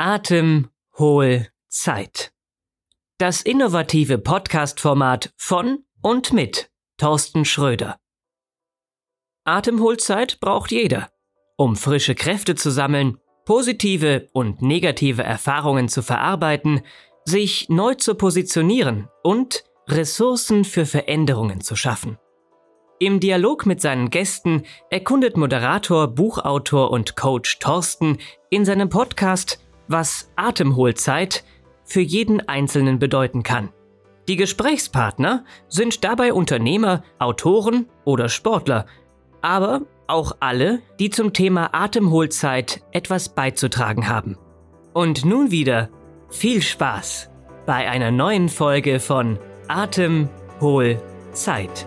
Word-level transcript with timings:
Atem, 0.00 0.68
Hohl, 0.96 1.48
Zeit. 1.66 2.30
Das 3.18 3.42
innovative 3.42 4.18
Podcast-Format 4.18 5.32
von 5.36 5.80
und 6.02 6.32
mit 6.32 6.70
Thorsten 6.98 7.44
Schröder. 7.44 7.98
Atemholzeit 9.42 10.38
braucht 10.38 10.70
jeder, 10.70 11.10
um 11.56 11.74
frische 11.74 12.14
Kräfte 12.14 12.54
zu 12.54 12.70
sammeln, 12.70 13.18
positive 13.44 14.28
und 14.32 14.62
negative 14.62 15.24
Erfahrungen 15.24 15.88
zu 15.88 16.02
verarbeiten, 16.02 16.82
sich 17.24 17.68
neu 17.68 17.96
zu 17.96 18.14
positionieren 18.14 19.08
und 19.24 19.64
Ressourcen 19.88 20.64
für 20.64 20.86
Veränderungen 20.86 21.60
zu 21.60 21.74
schaffen. 21.74 22.18
Im 23.00 23.18
Dialog 23.18 23.66
mit 23.66 23.80
seinen 23.80 24.10
Gästen 24.10 24.62
erkundet 24.90 25.36
Moderator, 25.36 26.06
Buchautor 26.06 26.92
und 26.92 27.16
Coach 27.16 27.58
Thorsten 27.58 28.18
in 28.48 28.64
seinem 28.64 28.90
Podcast 28.90 29.58
was 29.88 30.30
Atemholzeit 30.36 31.44
für 31.84 32.00
jeden 32.00 32.46
Einzelnen 32.48 32.98
bedeuten 32.98 33.42
kann. 33.42 33.70
Die 34.28 34.36
Gesprächspartner 34.36 35.44
sind 35.68 36.04
dabei 36.04 36.34
Unternehmer, 36.34 37.02
Autoren 37.18 37.86
oder 38.04 38.28
Sportler, 38.28 38.86
aber 39.40 39.82
auch 40.06 40.32
alle, 40.40 40.80
die 41.00 41.10
zum 41.10 41.32
Thema 41.32 41.70
Atemholzeit 41.72 42.82
etwas 42.92 43.30
beizutragen 43.30 44.08
haben. 44.08 44.36
Und 44.92 45.24
nun 45.24 45.50
wieder 45.50 45.88
viel 46.28 46.60
Spaß 46.60 47.30
bei 47.66 47.88
einer 47.88 48.10
neuen 48.10 48.48
Folge 48.48 49.00
von 49.00 49.38
Atemholzeit. 49.68 51.86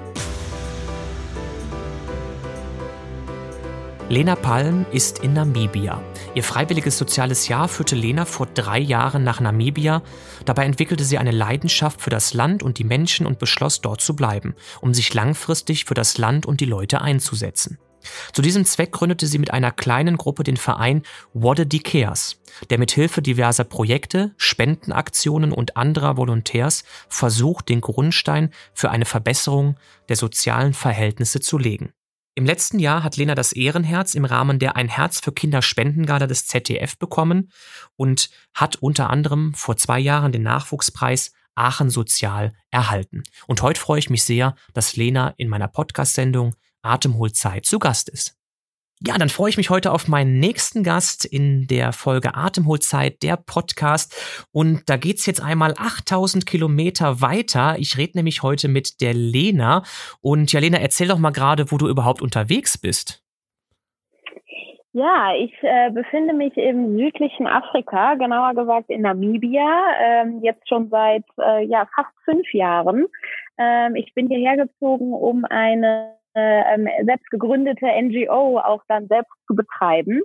Lena 4.10 4.36
Palm 4.36 4.86
ist 4.92 5.24
in 5.24 5.34
Namibia. 5.34 6.02
Ihr 6.34 6.44
freiwilliges 6.44 6.98
soziales 6.98 7.50
Jahr 7.50 7.68
führte 7.68 7.96
Lena 7.96 8.24
vor 8.24 8.46
drei 8.46 8.80
Jahren 8.80 9.26
nach 9.26 9.42
Namibia. 9.42 10.02
Dabei 10.46 10.64
entwickelte 10.64 11.04
sie 11.04 11.18
eine 11.18 11.32
Leidenschaft 11.32 12.02
für 12.02 12.10
das 12.10 12.34
Land 12.34 12.64
und 12.64 12.78
die 12.78 12.86
Menschen 12.86 13.26
und 13.26 13.38
beschloss, 13.38 13.82
dort 13.82 14.00
zu 14.00 14.16
bleiben, 14.16 14.56
um 14.80 14.94
sich 14.94 15.14
langfristig 15.14 15.84
für 15.84 15.94
das 15.94 16.18
Land 16.18 16.46
und 16.46 16.62
die 16.62 16.66
Leute 16.66 17.02
einzusetzen. 17.02 17.80
Zu 18.32 18.42
diesem 18.42 18.64
Zweck 18.64 18.94
gründete 18.94 19.28
sie 19.28 19.40
mit 19.40 19.52
einer 19.52 19.72
kleinen 19.72 20.16
Gruppe 20.16 20.44
den 20.44 20.56
Verein 20.56 21.04
Wadedi 21.34 21.80
Cares, 21.80 22.42
der 22.70 22.80
mit 22.80 22.92
Hilfe 22.92 23.22
diverser 23.22 23.66
Projekte, 23.66 24.34
Spendenaktionen 24.38 25.52
und 25.52 25.76
anderer 25.76 26.16
Volontärs 26.16 26.86
versucht, 27.10 27.68
den 27.68 27.82
Grundstein 27.82 28.52
für 28.74 28.90
eine 28.90 29.06
Verbesserung 29.06 29.76
der 30.08 30.16
sozialen 30.16 30.74
Verhältnisse 30.74 31.42
zu 31.42 31.58
legen. 31.58 31.92
Im 32.34 32.46
letzten 32.46 32.80
Jahr 32.80 33.04
hat 33.04 33.18
Lena 33.18 33.36
das 33.36 33.52
Ehrenherz 33.52 34.16
im 34.16 34.24
Rahmen 34.24 34.58
der 34.58 34.78
Ein 34.78 34.88
Herz 34.88 35.20
für 35.20 35.34
Kinder 35.34 35.62
Spendengala 35.62 36.28
des 36.28 36.48
ZDF 36.48 36.98
bekommen 36.98 37.52
und 37.98 38.30
hat 38.54 38.78
unter 38.78 39.10
anderem 39.10 39.54
vor 39.54 39.76
zwei 39.76 40.00
Jahren 40.00 40.32
den 40.32 40.44
Nachwuchspreis 40.44 41.34
Aachen 41.56 41.90
Sozial 41.90 42.54
erhalten. 42.70 43.24
Und 43.48 43.62
heute 43.62 43.80
freue 43.80 44.00
ich 44.00 44.10
mich 44.10 44.24
sehr, 44.24 44.56
dass 44.74 44.96
Lena 44.96 45.34
in 45.36 45.50
meiner 45.50 45.68
Podcast-Sendung 45.68 46.56
Atemholzeit 46.82 47.66
zu 47.66 47.80
Gast 47.80 48.08
ist. 48.08 48.41
Ja, 49.04 49.18
dann 49.18 49.30
freue 49.30 49.50
ich 49.50 49.58
mich 49.58 49.72
heute 49.72 49.92
auf 49.92 50.08
meinen 50.08 50.40
nächsten 50.40 50.84
Gast 50.84 51.26
in 51.26 51.66
der 51.66 51.92
Folge 51.92 52.36
Atemholzeit, 52.36 53.24
der 53.24 53.36
Podcast. 53.36 54.46
Und 54.54 54.88
da 54.92 54.98
geht's 54.98 55.26
jetzt 55.26 55.44
einmal 55.44 55.74
8000 55.76 56.46
Kilometer 56.46 57.20
weiter. 57.20 57.78
Ich 57.80 57.98
rede 57.98 58.16
nämlich 58.16 58.44
heute 58.44 58.68
mit 58.68 59.02
der 59.02 59.16
Lena. 59.16 59.82
Und 60.22 60.54
ja, 60.54 60.60
Lena, 60.60 60.78
erzähl 60.78 61.08
doch 61.08 61.18
mal 61.18 61.32
gerade, 61.32 61.72
wo 61.72 61.80
du 61.80 61.88
überhaupt 61.88 62.22
unterwegs 62.22 62.78
bist. 62.78 63.24
Ja, 64.94 65.34
ich 65.36 65.54
äh, 65.64 65.90
befinde 65.90 66.36
mich 66.36 66.56
im 66.58 66.96
südlichen 66.96 67.48
Afrika, 67.48 68.14
genauer 68.14 68.54
gesagt 68.54 68.92
in 68.92 69.02
Namibia, 69.02 69.84
ähm, 70.00 70.44
jetzt 70.44 70.70
schon 70.70 70.90
seit 70.90 71.24
äh, 71.40 71.66
ja, 71.66 71.88
fast 71.96 72.14
fünf 72.24 72.54
Jahren. 72.54 73.08
Ähm, 73.58 73.96
ich 73.96 74.14
bin 74.14 74.28
hierher 74.28 74.58
gezogen, 74.58 75.12
um 75.12 75.44
eine 75.46 76.21
ähm, 76.36 76.88
selbst 77.06 77.30
gegründete 77.30 77.86
NGO 77.86 78.60
auch 78.60 78.82
dann 78.88 79.08
selbst 79.08 79.34
zu 79.48 79.56
betreiben. 79.56 80.22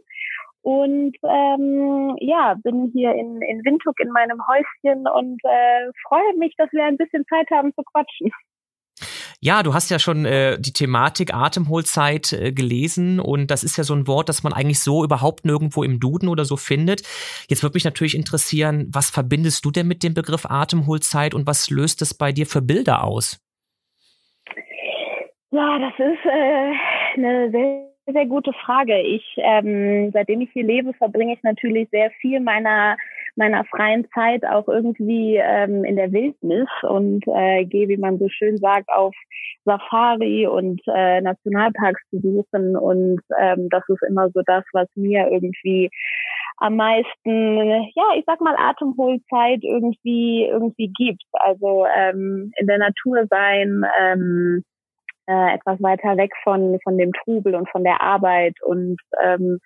Und 0.62 1.16
ähm, 1.22 2.16
ja, 2.20 2.56
bin 2.62 2.90
hier 2.92 3.12
in, 3.12 3.40
in 3.40 3.64
Windhoek 3.64 4.00
in 4.00 4.10
meinem 4.10 4.40
Häuschen 4.48 5.06
und 5.06 5.40
äh, 5.44 5.90
freue 6.08 6.36
mich, 6.38 6.54
dass 6.58 6.72
wir 6.72 6.84
ein 6.84 6.96
bisschen 6.96 7.24
Zeit 7.26 7.48
haben 7.52 7.72
zu 7.74 7.82
quatschen. 7.84 8.32
Ja, 9.40 9.62
du 9.62 9.74
hast 9.74 9.90
ja 9.90 9.98
schon 9.98 10.24
äh, 10.24 10.58
die 10.58 10.72
Thematik 10.72 11.34
Atemholzeit 11.34 12.32
äh, 12.32 12.52
gelesen 12.52 13.20
und 13.20 13.50
das 13.50 13.62
ist 13.62 13.76
ja 13.76 13.84
so 13.84 13.94
ein 13.94 14.06
Wort, 14.06 14.28
das 14.28 14.42
man 14.42 14.52
eigentlich 14.52 14.80
so 14.80 15.04
überhaupt 15.04 15.44
nirgendwo 15.44 15.82
im 15.84 16.00
Duden 16.00 16.28
oder 16.28 16.44
so 16.44 16.56
findet. 16.56 17.02
Jetzt 17.48 17.62
würde 17.62 17.76
mich 17.76 17.84
natürlich 17.84 18.16
interessieren, 18.16 18.88
was 18.90 19.10
verbindest 19.10 19.64
du 19.64 19.70
denn 19.70 19.86
mit 19.86 20.02
dem 20.02 20.14
Begriff 20.14 20.46
Atemholzeit 20.46 21.34
und 21.34 21.46
was 21.46 21.70
löst 21.70 22.00
es 22.02 22.14
bei 22.14 22.32
dir 22.32 22.46
für 22.46 22.62
Bilder 22.62 23.04
aus? 23.04 23.38
Ja, 25.52 25.78
das 25.78 25.92
ist 25.98 26.24
äh, 26.26 26.72
eine 27.14 27.50
sehr, 27.50 27.88
sehr 28.12 28.26
gute 28.26 28.52
Frage. 28.52 29.00
Ich, 29.00 29.24
ähm, 29.38 30.10
seitdem 30.12 30.40
ich 30.40 30.50
hier 30.52 30.64
lebe, 30.64 30.92
verbringe 30.94 31.34
ich 31.34 31.42
natürlich 31.42 31.88
sehr 31.90 32.10
viel 32.20 32.40
meiner 32.40 32.96
meiner 33.38 33.64
freien 33.66 34.08
Zeit 34.14 34.46
auch 34.46 34.66
irgendwie 34.66 35.36
ähm, 35.36 35.84
in 35.84 35.96
der 35.96 36.10
Wildnis 36.10 36.68
und 36.82 37.22
äh, 37.28 37.66
gehe, 37.66 37.86
wie 37.88 37.98
man 37.98 38.18
so 38.18 38.28
schön 38.30 38.56
sagt, 38.56 38.88
auf 38.88 39.14
Safari 39.66 40.46
und 40.46 40.80
äh, 40.86 41.20
Nationalparks 41.20 42.00
besuchen 42.10 42.76
und 42.76 43.20
ähm, 43.38 43.68
das 43.70 43.82
ist 43.88 44.02
immer 44.08 44.30
so 44.30 44.40
das, 44.46 44.64
was 44.72 44.88
mir 44.94 45.28
irgendwie 45.30 45.90
am 46.56 46.76
meisten, 46.76 47.58
ja, 47.94 48.04
ich 48.16 48.24
sag 48.26 48.40
mal 48.40 48.56
Atemholzeit 48.56 49.62
irgendwie 49.62 50.46
irgendwie 50.46 50.90
gibt. 50.96 51.22
Also 51.32 51.84
ähm, 51.94 52.52
in 52.56 52.66
der 52.66 52.78
Natur 52.78 53.26
sein. 53.28 53.84
Ähm, 54.00 54.64
äh, 55.26 55.54
etwas 55.54 55.82
weiter 55.82 56.16
weg 56.16 56.32
von, 56.42 56.78
von 56.82 56.98
dem 56.98 57.12
Trubel 57.12 57.54
und 57.54 57.68
von 57.70 57.84
der 57.84 58.00
Arbeit 58.00 58.56
und 58.62 58.98
ähm, 59.22 59.58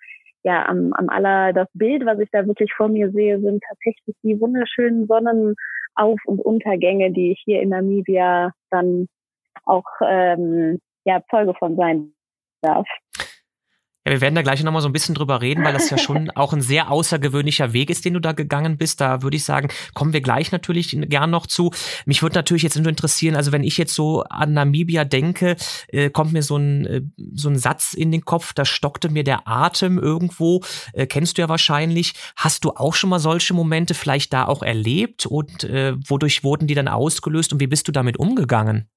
ja, 0.43 0.65
am, 0.67 0.91
am 0.93 1.09
aller, 1.09 1.53
das 1.53 1.67
Bild, 1.73 2.05
was 2.05 2.19
ich 2.19 2.29
da 2.31 2.45
wirklich 2.47 2.73
vor 2.73 2.87
mir 2.87 3.11
sehe, 3.11 3.39
sind 3.39 3.63
tatsächlich 3.67 4.15
die 4.23 4.39
wunderschönen 4.39 5.07
Sonnenauf- 5.07 6.25
und 6.25 6.39
Untergänge, 6.39 7.11
die 7.11 7.31
ich 7.31 7.41
hier 7.45 7.61
in 7.61 7.69
Namibia 7.69 8.51
dann 8.71 9.07
auch 9.65 9.85
ähm, 10.03 10.79
ja, 11.05 11.21
Zeuge 11.29 11.53
von 11.53 11.75
sein 11.75 12.13
darf. 12.61 12.87
Ja, 14.03 14.13
wir 14.13 14.21
werden 14.21 14.33
da 14.33 14.41
gleich 14.41 14.63
nochmal 14.63 14.81
so 14.81 14.89
ein 14.89 14.93
bisschen 14.93 15.13
drüber 15.13 15.41
reden, 15.41 15.63
weil 15.63 15.73
das 15.73 15.91
ja 15.91 15.97
schon 15.99 16.31
auch 16.35 16.53
ein 16.53 16.61
sehr 16.61 16.89
außergewöhnlicher 16.89 17.71
Weg 17.71 17.91
ist, 17.91 18.03
den 18.03 18.15
du 18.15 18.19
da 18.19 18.31
gegangen 18.31 18.77
bist. 18.77 18.99
Da 18.99 19.21
würde 19.21 19.37
ich 19.37 19.45
sagen, 19.45 19.69
kommen 19.93 20.11
wir 20.11 20.21
gleich 20.21 20.51
natürlich 20.51 20.97
gern 21.07 21.29
noch 21.29 21.45
zu. 21.45 21.69
Mich 22.07 22.23
würde 22.23 22.35
natürlich 22.35 22.63
jetzt 22.63 22.77
nur 22.77 22.87
interessieren, 22.87 23.35
also 23.35 23.51
wenn 23.51 23.63
ich 23.63 23.77
jetzt 23.77 23.93
so 23.93 24.23
an 24.23 24.53
Namibia 24.53 25.05
denke, 25.05 25.55
äh, 25.89 26.09
kommt 26.09 26.33
mir 26.33 26.41
so 26.41 26.57
ein, 26.57 26.85
äh, 26.87 27.01
so 27.35 27.49
ein 27.49 27.59
Satz 27.59 27.93
in 27.93 28.11
den 28.11 28.25
Kopf, 28.25 28.53
da 28.53 28.65
stockte 28.65 29.09
mir 29.09 29.23
der 29.23 29.47
Atem 29.47 29.99
irgendwo. 29.99 30.61
Äh, 30.93 31.05
kennst 31.05 31.37
du 31.37 31.43
ja 31.43 31.49
wahrscheinlich. 31.49 32.13
Hast 32.35 32.65
du 32.65 32.71
auch 32.71 32.95
schon 32.95 33.11
mal 33.11 33.19
solche 33.19 33.53
Momente 33.53 33.93
vielleicht 33.93 34.33
da 34.33 34.45
auch 34.45 34.63
erlebt 34.63 35.27
und 35.27 35.63
äh, 35.63 35.93
wodurch 36.07 36.43
wurden 36.43 36.65
die 36.65 36.75
dann 36.75 36.87
ausgelöst 36.87 37.53
und 37.53 37.59
wie 37.59 37.67
bist 37.67 37.87
du 37.87 37.91
damit 37.91 38.17
umgegangen? 38.17 38.87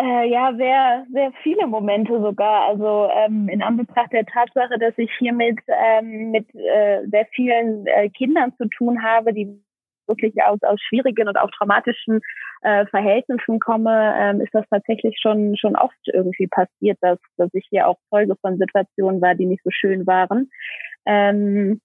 Äh, 0.00 0.30
ja, 0.30 0.54
sehr, 0.56 1.06
sehr 1.12 1.32
viele 1.42 1.66
Momente 1.66 2.20
sogar. 2.20 2.68
Also 2.68 3.08
ähm, 3.12 3.48
in 3.48 3.62
Anbetracht 3.62 4.12
der 4.12 4.24
Tatsache, 4.26 4.78
dass 4.78 4.96
ich 4.96 5.10
hier 5.18 5.32
mit, 5.32 5.58
ähm, 5.66 6.30
mit 6.30 6.54
äh, 6.54 7.04
sehr 7.08 7.26
vielen 7.34 7.84
äh, 7.86 8.08
Kindern 8.10 8.52
zu 8.58 8.68
tun 8.68 9.02
habe, 9.02 9.32
die 9.32 9.60
wirklich 10.06 10.40
aus, 10.42 10.62
aus 10.62 10.80
schwierigen 10.80 11.26
und 11.28 11.36
auch 11.36 11.50
traumatischen 11.50 12.20
äh, 12.62 12.86
Verhältnissen 12.86 13.58
komme, 13.58 14.14
ähm, 14.16 14.40
ist 14.40 14.54
das 14.54 14.64
tatsächlich 14.70 15.18
schon, 15.20 15.56
schon 15.56 15.74
oft 15.74 15.96
irgendwie 16.06 16.46
passiert, 16.46 16.98
dass, 17.00 17.18
dass 17.36 17.52
ich 17.52 17.66
hier 17.68 17.88
auch 17.88 17.98
Folge 18.08 18.36
von 18.40 18.56
Situationen 18.56 19.20
war, 19.20 19.34
die 19.34 19.46
nicht 19.46 19.64
so 19.64 19.70
schön 19.70 20.06
waren. 20.06 20.48
Ähm, 21.06 21.80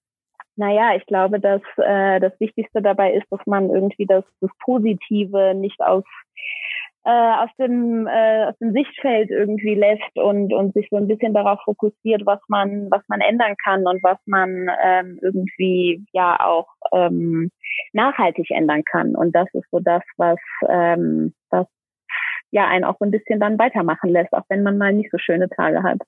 naja, 0.56 0.94
ich 0.94 1.04
glaube, 1.06 1.40
dass 1.40 1.62
äh, 1.78 2.20
das 2.20 2.38
Wichtigste 2.38 2.80
dabei 2.80 3.14
ist, 3.14 3.26
dass 3.30 3.44
man 3.46 3.70
irgendwie 3.70 4.06
das, 4.06 4.24
das 4.40 4.50
Positive 4.60 5.54
nicht 5.54 5.80
aus 5.80 6.04
äh, 7.04 7.10
aus 7.10 7.50
dem 7.58 8.06
äh, 8.06 8.46
aus 8.46 8.58
dem 8.58 8.72
Sichtfeld 8.72 9.30
irgendwie 9.30 9.74
lässt 9.74 10.16
und 10.16 10.52
und 10.52 10.72
sich 10.74 10.88
so 10.90 10.96
ein 10.96 11.06
bisschen 11.06 11.34
darauf 11.34 11.60
fokussiert, 11.64 12.24
was 12.24 12.40
man 12.48 12.90
was 12.90 13.02
man 13.08 13.20
ändern 13.20 13.54
kann 13.62 13.86
und 13.86 14.02
was 14.02 14.18
man 14.26 14.70
ähm, 14.82 15.18
irgendwie 15.22 16.04
ja 16.12 16.38
auch 16.40 16.68
ähm, 16.92 17.50
nachhaltig 17.92 18.50
ändern 18.50 18.84
kann. 18.84 19.14
Und 19.14 19.34
das 19.34 19.48
ist 19.52 19.70
so 19.70 19.80
das, 19.80 20.02
was 20.16 20.38
ähm, 20.68 21.34
was 21.50 21.66
ja 22.50 22.66
einen 22.68 22.84
auch 22.84 22.96
so 22.98 23.04
ein 23.04 23.10
bisschen 23.10 23.40
dann 23.40 23.58
weitermachen 23.58 24.10
lässt, 24.10 24.32
auch 24.32 24.44
wenn 24.48 24.62
man 24.62 24.78
mal 24.78 24.92
nicht 24.92 25.10
so 25.10 25.18
schöne 25.18 25.48
Tage 25.48 25.82
hat. 25.82 25.98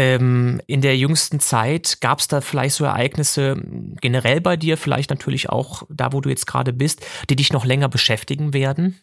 Ähm, 0.00 0.62
in 0.66 0.80
der 0.80 0.96
jüngsten 0.96 1.40
Zeit 1.40 1.98
gab 2.00 2.20
es 2.20 2.28
da 2.28 2.40
vielleicht 2.40 2.74
so 2.74 2.86
Ereignisse 2.86 3.60
generell 4.00 4.40
bei 4.40 4.56
dir, 4.56 4.78
vielleicht 4.78 5.10
natürlich 5.10 5.50
auch 5.50 5.82
da, 5.90 6.14
wo 6.14 6.22
du 6.22 6.30
jetzt 6.30 6.46
gerade 6.46 6.72
bist, 6.72 7.06
die 7.28 7.36
dich 7.36 7.52
noch 7.52 7.66
länger 7.66 7.90
beschäftigen 7.90 8.54
werden? 8.54 8.98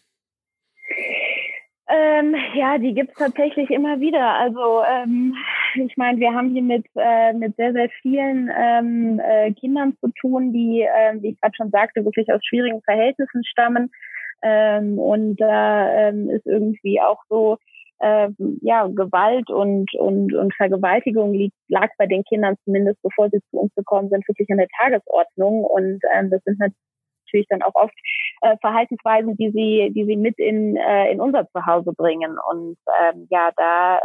Ähm, 1.88 2.34
ja, 2.54 2.78
die 2.78 2.94
gibt's 2.94 3.14
tatsächlich 3.16 3.70
immer 3.70 4.00
wieder. 4.00 4.40
Also 4.40 4.82
ähm, 4.82 5.36
ich 5.76 5.96
meine, 5.96 6.18
wir 6.18 6.32
haben 6.34 6.50
hier 6.50 6.62
mit, 6.62 6.84
äh, 6.96 7.32
mit 7.32 7.54
sehr, 7.54 7.72
sehr 7.72 7.90
vielen 8.02 8.50
ähm, 8.58 9.20
äh, 9.20 9.52
Kindern 9.52 9.96
zu 10.00 10.10
tun, 10.20 10.52
die, 10.52 10.82
äh, 10.82 11.22
wie 11.22 11.28
ich 11.28 11.40
gerade 11.40 11.54
schon 11.54 11.70
sagte, 11.70 12.04
wirklich 12.04 12.28
aus 12.32 12.44
schwierigen 12.44 12.82
Verhältnissen 12.82 13.44
stammen. 13.44 13.92
Ähm, 14.42 14.98
und 14.98 15.36
da 15.36 16.08
ähm, 16.08 16.28
ist 16.28 16.44
irgendwie 16.44 17.00
auch 17.00 17.22
so, 17.28 17.58
äh, 18.00 18.28
ja, 18.62 18.86
Gewalt 18.86 19.50
und, 19.50 19.92
und, 19.94 20.34
und 20.34 20.54
Vergewaltigung 20.54 21.32
liegt, 21.32 21.56
lag 21.68 21.88
bei 21.98 22.06
den 22.06 22.24
Kindern 22.24 22.56
zumindest, 22.64 23.00
bevor 23.02 23.28
sie 23.30 23.40
zu 23.50 23.58
uns 23.58 23.74
gekommen 23.74 24.08
sind, 24.08 24.26
wirklich 24.28 24.48
an 24.50 24.58
der 24.58 24.68
Tagesordnung. 24.80 25.64
Und 25.64 26.00
ähm, 26.14 26.30
das 26.30 26.42
sind 26.44 26.58
natürlich 26.58 27.46
dann 27.48 27.62
auch 27.62 27.74
oft 27.74 27.94
äh, 28.42 28.56
Verhaltensweisen, 28.60 29.36
die 29.36 29.50
sie, 29.50 29.92
die 29.94 30.04
sie 30.04 30.16
mit 30.16 30.38
in, 30.38 30.76
äh, 30.76 31.10
in 31.10 31.20
unser 31.20 31.46
Zuhause 31.48 31.92
bringen. 31.92 32.36
Und 32.50 32.76
ähm, 33.02 33.26
ja, 33.30 33.50
da 33.56 33.98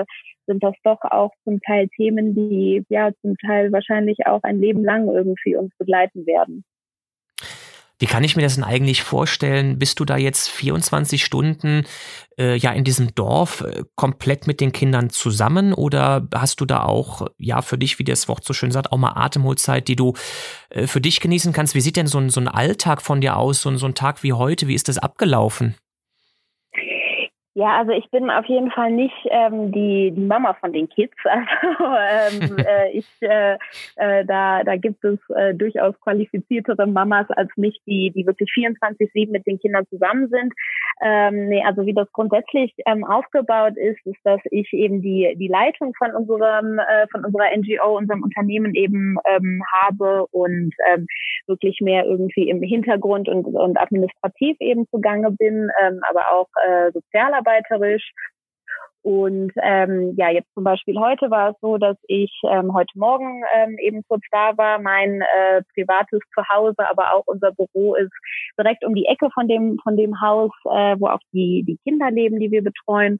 äh, 0.00 0.04
sind 0.46 0.62
das 0.62 0.74
doch 0.84 0.98
auch 1.02 1.32
zum 1.44 1.60
Teil 1.60 1.88
Themen, 1.96 2.34
die 2.34 2.84
ja 2.88 3.10
zum 3.22 3.36
Teil 3.36 3.72
wahrscheinlich 3.72 4.26
auch 4.26 4.42
ein 4.42 4.60
Leben 4.60 4.84
lang 4.84 5.08
irgendwie 5.08 5.56
uns 5.56 5.72
begleiten 5.78 6.26
werden. 6.26 6.64
Wie 8.00 8.06
kann 8.06 8.24
ich 8.24 8.34
mir 8.34 8.42
das 8.42 8.54
denn 8.54 8.64
eigentlich 8.64 9.02
vorstellen? 9.02 9.78
Bist 9.78 10.00
du 10.00 10.06
da 10.06 10.16
jetzt 10.16 10.48
24 10.48 11.22
Stunden 11.22 11.84
äh, 12.38 12.56
ja 12.56 12.72
in 12.72 12.82
diesem 12.82 13.14
Dorf 13.14 13.60
äh, 13.60 13.84
komplett 13.94 14.46
mit 14.46 14.62
den 14.62 14.72
Kindern 14.72 15.10
zusammen 15.10 15.74
oder 15.74 16.26
hast 16.34 16.62
du 16.62 16.64
da 16.64 16.84
auch, 16.84 17.28
ja, 17.36 17.60
für 17.60 17.76
dich, 17.76 17.98
wie 17.98 18.04
das 18.04 18.26
Wort 18.26 18.46
so 18.46 18.54
schön 18.54 18.70
sagt, 18.70 18.90
auch 18.90 18.96
mal 18.96 19.12
Atemholzeit, 19.16 19.86
die 19.86 19.96
du 19.96 20.14
äh, 20.70 20.86
für 20.86 21.02
dich 21.02 21.20
genießen 21.20 21.52
kannst? 21.52 21.74
Wie 21.74 21.82
sieht 21.82 21.96
denn 21.96 22.06
so 22.06 22.16
ein, 22.16 22.30
so 22.30 22.40
ein 22.40 22.48
Alltag 22.48 23.02
von 23.02 23.20
dir 23.20 23.36
aus, 23.36 23.60
so 23.60 23.68
ein, 23.68 23.76
so 23.76 23.84
ein 23.84 23.94
Tag 23.94 24.22
wie 24.22 24.32
heute? 24.32 24.66
Wie 24.66 24.74
ist 24.74 24.88
das 24.88 24.96
abgelaufen? 24.96 25.74
Ja, 27.60 27.76
also 27.76 27.92
ich 27.92 28.10
bin 28.10 28.30
auf 28.30 28.46
jeden 28.46 28.70
Fall 28.70 28.90
nicht 28.90 29.14
ähm, 29.24 29.70
die, 29.70 30.12
die 30.12 30.24
Mama 30.24 30.54
von 30.54 30.72
den 30.72 30.88
Kids. 30.88 31.14
Also 31.30 32.48
ähm, 32.48 32.56
äh, 32.66 32.90
ich, 32.92 33.06
äh, 33.20 33.58
äh, 33.96 34.24
da, 34.24 34.64
da 34.64 34.76
gibt 34.76 35.04
es 35.04 35.18
äh, 35.36 35.54
durchaus 35.54 35.94
qualifiziertere 36.00 36.86
Mamas 36.86 37.26
als 37.30 37.50
mich, 37.56 37.78
die, 37.86 38.12
die 38.16 38.26
wirklich 38.26 38.50
24-7 38.50 39.30
mit 39.30 39.46
den 39.46 39.58
Kindern 39.58 39.84
zusammen 39.90 40.28
sind. 40.28 40.54
Ähm, 41.02 41.48
nee, 41.48 41.62
also 41.64 41.84
wie 41.84 41.92
das 41.92 42.10
grundsätzlich 42.12 42.74
ähm, 42.86 43.04
aufgebaut 43.04 43.76
ist, 43.76 44.04
ist, 44.06 44.20
dass 44.24 44.40
ich 44.50 44.72
eben 44.72 45.02
die, 45.02 45.34
die 45.36 45.48
Leitung 45.48 45.92
von 45.98 46.12
unserem, 46.12 46.78
äh, 46.78 47.06
von 47.12 47.24
unserer 47.26 47.54
NGO, 47.54 47.98
unserem 47.98 48.22
Unternehmen 48.22 48.74
eben 48.74 49.16
ähm, 49.26 49.62
habe 49.82 50.26
und 50.30 50.72
ähm, 50.92 51.06
wirklich 51.46 51.80
mehr 51.80 52.06
irgendwie 52.06 52.48
im 52.48 52.62
Hintergrund 52.62 53.28
und, 53.28 53.44
und 53.44 53.78
administrativ 53.78 54.56
eben 54.60 54.86
zugange 54.88 55.30
bin, 55.32 55.70
ähm, 55.82 56.00
aber 56.08 56.32
auch 56.32 56.48
äh, 56.66 56.90
sozialer 56.92 57.42
mitarbeiterisch. 57.50 58.12
Und 59.02 59.52
ähm, 59.62 60.14
ja, 60.18 60.28
jetzt 60.28 60.52
zum 60.52 60.62
Beispiel 60.62 60.98
heute 60.98 61.30
war 61.30 61.50
es 61.50 61.56
so, 61.62 61.78
dass 61.78 61.96
ich 62.06 62.30
ähm, 62.50 62.74
heute 62.74 62.98
Morgen 62.98 63.42
ähm, 63.54 63.78
eben 63.78 64.02
kurz 64.06 64.22
da 64.30 64.58
war. 64.58 64.78
Mein 64.78 65.22
äh, 65.22 65.62
privates 65.72 66.20
Zuhause, 66.34 66.86
aber 66.86 67.14
auch 67.14 67.22
unser 67.24 67.50
Büro 67.52 67.94
ist 67.94 68.12
direkt 68.58 68.84
um 68.84 68.94
die 68.94 69.06
Ecke 69.06 69.30
von 69.32 69.48
dem 69.48 69.78
von 69.82 69.96
dem 69.96 70.20
Haus, 70.20 70.50
äh, 70.66 70.96
wo 70.98 71.06
auch 71.06 71.20
die 71.32 71.64
die 71.66 71.78
Kinder 71.82 72.10
leben, 72.10 72.40
die 72.40 72.50
wir 72.50 72.62
betreuen. 72.62 73.18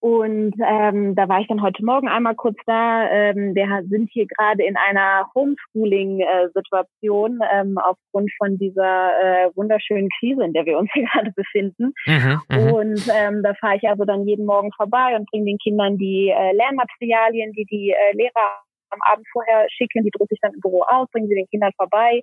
Und 0.00 0.54
ähm, 0.66 1.14
da 1.14 1.28
war 1.28 1.40
ich 1.40 1.46
dann 1.48 1.62
heute 1.62 1.84
Morgen 1.84 2.08
einmal 2.08 2.34
kurz 2.34 2.56
da. 2.64 3.06
Ähm, 3.10 3.54
wir 3.54 3.82
sind 3.88 4.08
hier 4.10 4.26
gerade 4.26 4.64
in 4.64 4.76
einer 4.76 5.28
Homeschooling-Situation 5.34 7.40
ähm, 7.52 7.76
aufgrund 7.76 8.32
von 8.38 8.56
dieser 8.56 9.10
äh, 9.22 9.50
wunderschönen 9.54 10.08
Krise, 10.18 10.42
in 10.42 10.54
der 10.54 10.64
wir 10.64 10.78
uns 10.78 10.90
hier 10.94 11.04
gerade 11.12 11.32
befinden. 11.32 11.92
Mhm, 12.06 12.40
mhm, 12.48 12.72
und 12.72 13.06
ähm, 13.14 13.42
da 13.42 13.52
fahre 13.60 13.76
ich 13.76 13.86
also 13.88 14.06
dann 14.06 14.26
jeden 14.26 14.46
Morgen 14.46 14.72
vorbei 14.72 15.14
und 15.16 15.30
bringe 15.30 15.44
den 15.44 15.58
Kindern 15.58 15.98
die 15.98 16.30
äh, 16.30 16.52
Lernmaterialien, 16.52 17.52
die 17.52 17.66
die 17.66 17.90
äh, 17.90 18.16
Lehrer 18.16 18.62
am 18.90 19.00
Abend 19.10 19.26
vorher 19.32 19.66
schicken, 19.70 20.04
die 20.04 20.10
drucke 20.10 20.34
ich 20.34 20.40
dann 20.40 20.54
im 20.54 20.60
Büro 20.60 20.82
aus, 20.88 21.08
bringen 21.12 21.28
sie 21.28 21.34
den 21.34 21.48
Kindern 21.48 21.72
vorbei, 21.76 22.20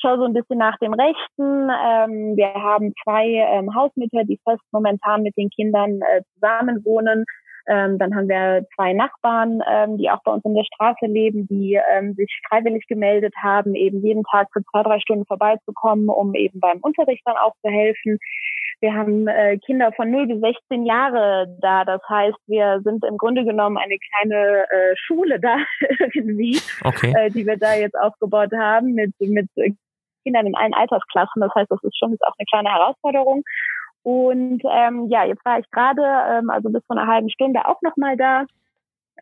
schaue 0.00 0.18
so 0.18 0.24
ein 0.24 0.34
bisschen 0.34 0.58
nach 0.58 0.78
dem 0.78 0.94
Rechten. 0.94 1.70
Ähm, 1.70 2.36
wir 2.36 2.54
haben 2.54 2.92
zwei 3.02 3.26
ähm, 3.26 3.74
Hausmütter, 3.74 4.24
die 4.24 4.40
fest 4.44 4.62
momentan 4.72 5.22
mit 5.22 5.36
den 5.36 5.50
Kindern 5.50 6.00
äh, 6.02 6.22
zusammen 6.34 6.84
wohnen. 6.84 7.24
Ähm, 7.66 7.98
dann 7.98 8.14
haben 8.14 8.28
wir 8.28 8.66
zwei 8.74 8.92
Nachbarn, 8.92 9.62
ähm, 9.66 9.96
die 9.96 10.10
auch 10.10 10.22
bei 10.22 10.32
uns 10.32 10.44
in 10.44 10.54
der 10.54 10.64
Straße 10.64 11.06
leben, 11.06 11.46
die 11.46 11.80
ähm, 11.92 12.12
sich 12.14 12.30
freiwillig 12.48 12.86
gemeldet 12.88 13.34
haben, 13.42 13.74
eben 13.74 14.04
jeden 14.04 14.22
Tag 14.24 14.48
für 14.52 14.62
zwei, 14.70 14.82
drei 14.82 15.00
Stunden 15.00 15.24
vorbeizukommen, 15.24 16.08
um 16.10 16.34
eben 16.34 16.60
beim 16.60 16.80
Unterricht 16.80 17.22
dann 17.24 17.36
auch 17.38 17.54
zu 17.62 17.70
helfen. 17.70 18.18
Wir 18.80 18.94
haben 18.94 19.28
äh, 19.28 19.58
Kinder 19.58 19.92
von 19.92 20.10
0 20.10 20.26
bis 20.26 20.40
16 20.40 20.84
Jahre 20.84 21.46
da. 21.60 21.84
Das 21.84 22.00
heißt, 22.08 22.38
wir 22.46 22.80
sind 22.84 23.04
im 23.04 23.16
Grunde 23.16 23.44
genommen 23.44 23.78
eine 23.78 23.96
kleine 23.98 24.64
äh, 24.70 24.94
Schule 24.96 25.40
da 25.40 25.56
irgendwie, 26.14 26.60
okay. 26.84 27.12
äh, 27.16 27.30
die 27.30 27.46
wir 27.46 27.56
da 27.56 27.74
jetzt 27.74 27.98
aufgebaut 27.98 28.52
haben 28.52 28.94
mit, 28.94 29.12
mit 29.20 29.48
Kindern 30.24 30.46
in 30.46 30.56
allen 30.56 30.74
Altersklassen. 30.74 31.40
Das 31.40 31.54
heißt, 31.54 31.70
das 31.70 31.82
ist 31.82 31.98
schon 31.98 32.12
jetzt 32.12 32.24
auch 32.24 32.34
eine 32.38 32.46
kleine 32.46 32.70
Herausforderung. 32.70 33.42
Und 34.02 34.62
ähm, 34.70 35.08
ja, 35.08 35.24
jetzt 35.24 35.44
war 35.44 35.58
ich 35.58 35.70
gerade, 35.70 36.02
ähm, 36.02 36.50
also 36.50 36.68
bis 36.68 36.84
vor 36.86 36.96
einer 36.96 37.10
halben 37.10 37.30
Stunde 37.30 37.66
auch 37.66 37.80
nochmal 37.80 38.16
da 38.16 38.44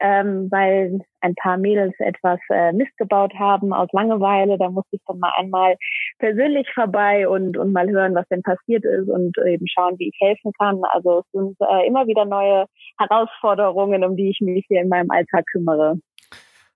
ähm, 0.00 0.48
weil 0.50 1.00
ein 1.20 1.34
paar 1.34 1.56
Mädels 1.56 1.94
etwas 1.98 2.40
äh, 2.50 2.72
Mist 2.72 2.96
gebaut 2.96 3.32
haben 3.38 3.72
aus 3.72 3.88
Langeweile. 3.92 4.58
Da 4.58 4.70
musste 4.70 4.96
ich 4.96 5.02
dann 5.06 5.18
mal 5.18 5.32
einmal 5.36 5.76
persönlich 6.18 6.68
vorbei 6.74 7.28
und, 7.28 7.56
und 7.56 7.72
mal 7.72 7.88
hören, 7.88 8.14
was 8.14 8.26
denn 8.28 8.42
passiert 8.42 8.84
ist 8.84 9.08
und 9.08 9.36
eben 9.46 9.66
schauen, 9.68 9.98
wie 9.98 10.08
ich 10.08 10.16
helfen 10.20 10.52
kann. 10.58 10.82
Also 10.92 11.20
es 11.20 11.30
sind 11.32 11.56
äh, 11.60 11.86
immer 11.86 12.06
wieder 12.06 12.24
neue 12.24 12.66
Herausforderungen, 12.98 14.04
um 14.04 14.16
die 14.16 14.30
ich 14.30 14.40
mich 14.40 14.64
hier 14.68 14.80
in 14.80 14.88
meinem 14.88 15.10
Alltag 15.10 15.44
kümmere. 15.52 15.98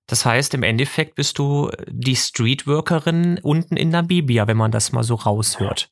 Das 0.06 0.24
heißt, 0.24 0.54
im 0.54 0.62
Endeffekt 0.62 1.16
bist 1.16 1.38
du 1.38 1.70
die 1.88 2.14
Streetworkerin 2.14 3.40
unten 3.42 3.76
in 3.76 3.88
Namibia, 3.88 4.46
wenn 4.46 4.56
man 4.56 4.70
das 4.70 4.92
mal 4.92 5.02
so 5.02 5.16
raushört. 5.16 5.90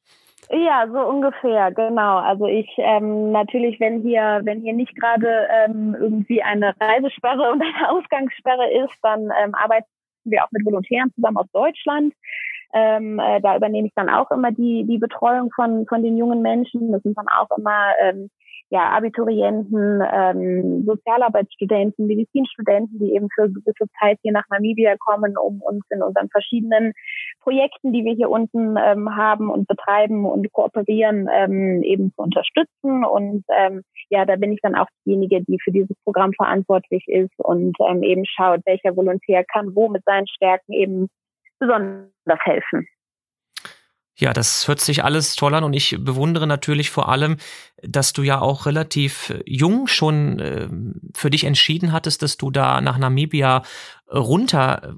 Ja, 0.51 0.87
so 0.91 0.99
ungefähr, 0.99 1.73
genau. 1.73 2.19
Also 2.19 2.47
ich 2.47 2.69
ähm, 2.77 3.33
natürlich, 3.33 3.81
wenn 3.81 4.03
hier, 4.03 4.41
wenn 4.45 4.61
hier 4.61 4.75
nicht 4.75 4.95
gerade 4.95 5.49
ähm, 5.51 5.97
irgendwie 5.99 6.43
eine 6.43 6.75
Reisesperre 6.81 7.51
und 7.53 7.63
eine 7.63 7.91
Ausgangssperre 7.91 8.71
ist, 8.85 8.95
dann 9.03 9.31
ähm, 9.43 9.55
arbeiten 9.55 9.87
wir 10.25 10.45
auch 10.45 10.51
mit 10.53 10.65
Volontären 10.65 11.13
zusammen 11.15 11.39
aus 11.39 11.51
Deutschland. 11.53 12.15
Ähm, 12.75 13.19
äh, 13.21 13.41
da 13.41 13.57
übernehme 13.57 13.87
ich 13.87 13.95
dann 13.95 14.11
auch 14.11 14.31
immer 14.31 14.51
die 14.51 14.85
die 14.85 14.99
Betreuung 14.99 15.51
von 15.55 15.87
von 15.87 16.03
den 16.03 16.19
jungen 16.19 16.43
Menschen. 16.43 16.93
Das 16.93 17.03
sind 17.03 17.17
dann 17.17 17.29
auch 17.29 17.57
immer 17.57 17.93
ähm, 18.01 18.31
ja, 18.75 18.91
Abiturienten, 18.91 20.03
ähm, 20.13 20.85
Sozialarbeitsstudenten, 20.85 22.09
Medizinstudenten, 22.09 22.99
die 22.99 23.15
eben 23.15 23.29
für 23.33 23.49
gewisse 23.49 23.87
Zeit 24.01 24.19
hier 24.23 24.33
nach 24.33 24.43
Namibia 24.51 24.97
kommen, 24.99 25.37
um 25.39 25.63
uns 25.63 25.85
in 25.91 26.03
unseren 26.03 26.29
verschiedenen 26.29 26.93
Projekten, 27.41 27.93
die 27.93 28.05
wir 28.05 28.15
hier 28.15 28.31
unten 28.31 28.77
ähm, 28.77 29.15
haben 29.15 29.49
und 29.49 29.69
betreiben 29.69 30.27
und 30.27 30.53
kooperieren, 30.53 31.29
ähm, 31.33 31.85
eben 31.85 32.13
zu 32.17 32.23
unterstützen. 32.23 33.05
Und 33.05 33.45
ähm, 33.57 33.83
ja, 34.11 34.25
da 34.25 34.35
bin 34.35 34.51
ich 34.51 34.59
dann 34.61 34.75
auch 34.75 34.89
diejenige, 35.07 35.45
die 35.45 35.61
für 35.63 35.71
dieses 35.71 35.97
Programm 36.03 36.33
verantwortlich 36.33 37.05
ist 37.07 37.39
und 37.39 37.77
ähm, 37.79 38.03
eben 38.03 38.25
schaut, 38.27 38.63
welcher 38.67 38.97
Volontär 38.97 39.45
kann 39.45 39.77
wo 39.77 39.89
mit 39.89 40.03
seinen 40.05 40.27
Stärken 40.27 40.73
eben 40.73 41.07
besonders 41.61 42.41
helfen. 42.43 42.89
Ja, 44.17 44.33
das 44.33 44.69
hört 44.69 44.81
sich 44.81 45.03
alles 45.03 45.35
toll 45.35 45.55
an 45.55 45.65
und 45.65 45.73
ich 45.73 45.97
bewundere 45.99 46.47
natürlich 46.47 46.91
vor 46.91 47.09
allem, 47.09 47.37
dass 47.83 48.13
du 48.13 48.23
ja 48.23 48.41
auch 48.41 48.67
relativ 48.67 49.35
jung 49.45 49.89
schon 49.89 50.39
äh, 50.39 50.69
für 51.15 51.31
dich 51.31 51.45
entschieden 51.45 51.91
hattest, 51.91 52.23
dass 52.23 52.37
du 52.37 52.53
da 52.53 52.81
nach 52.81 52.97
Namibia 52.97 53.63
runter, 54.13 54.95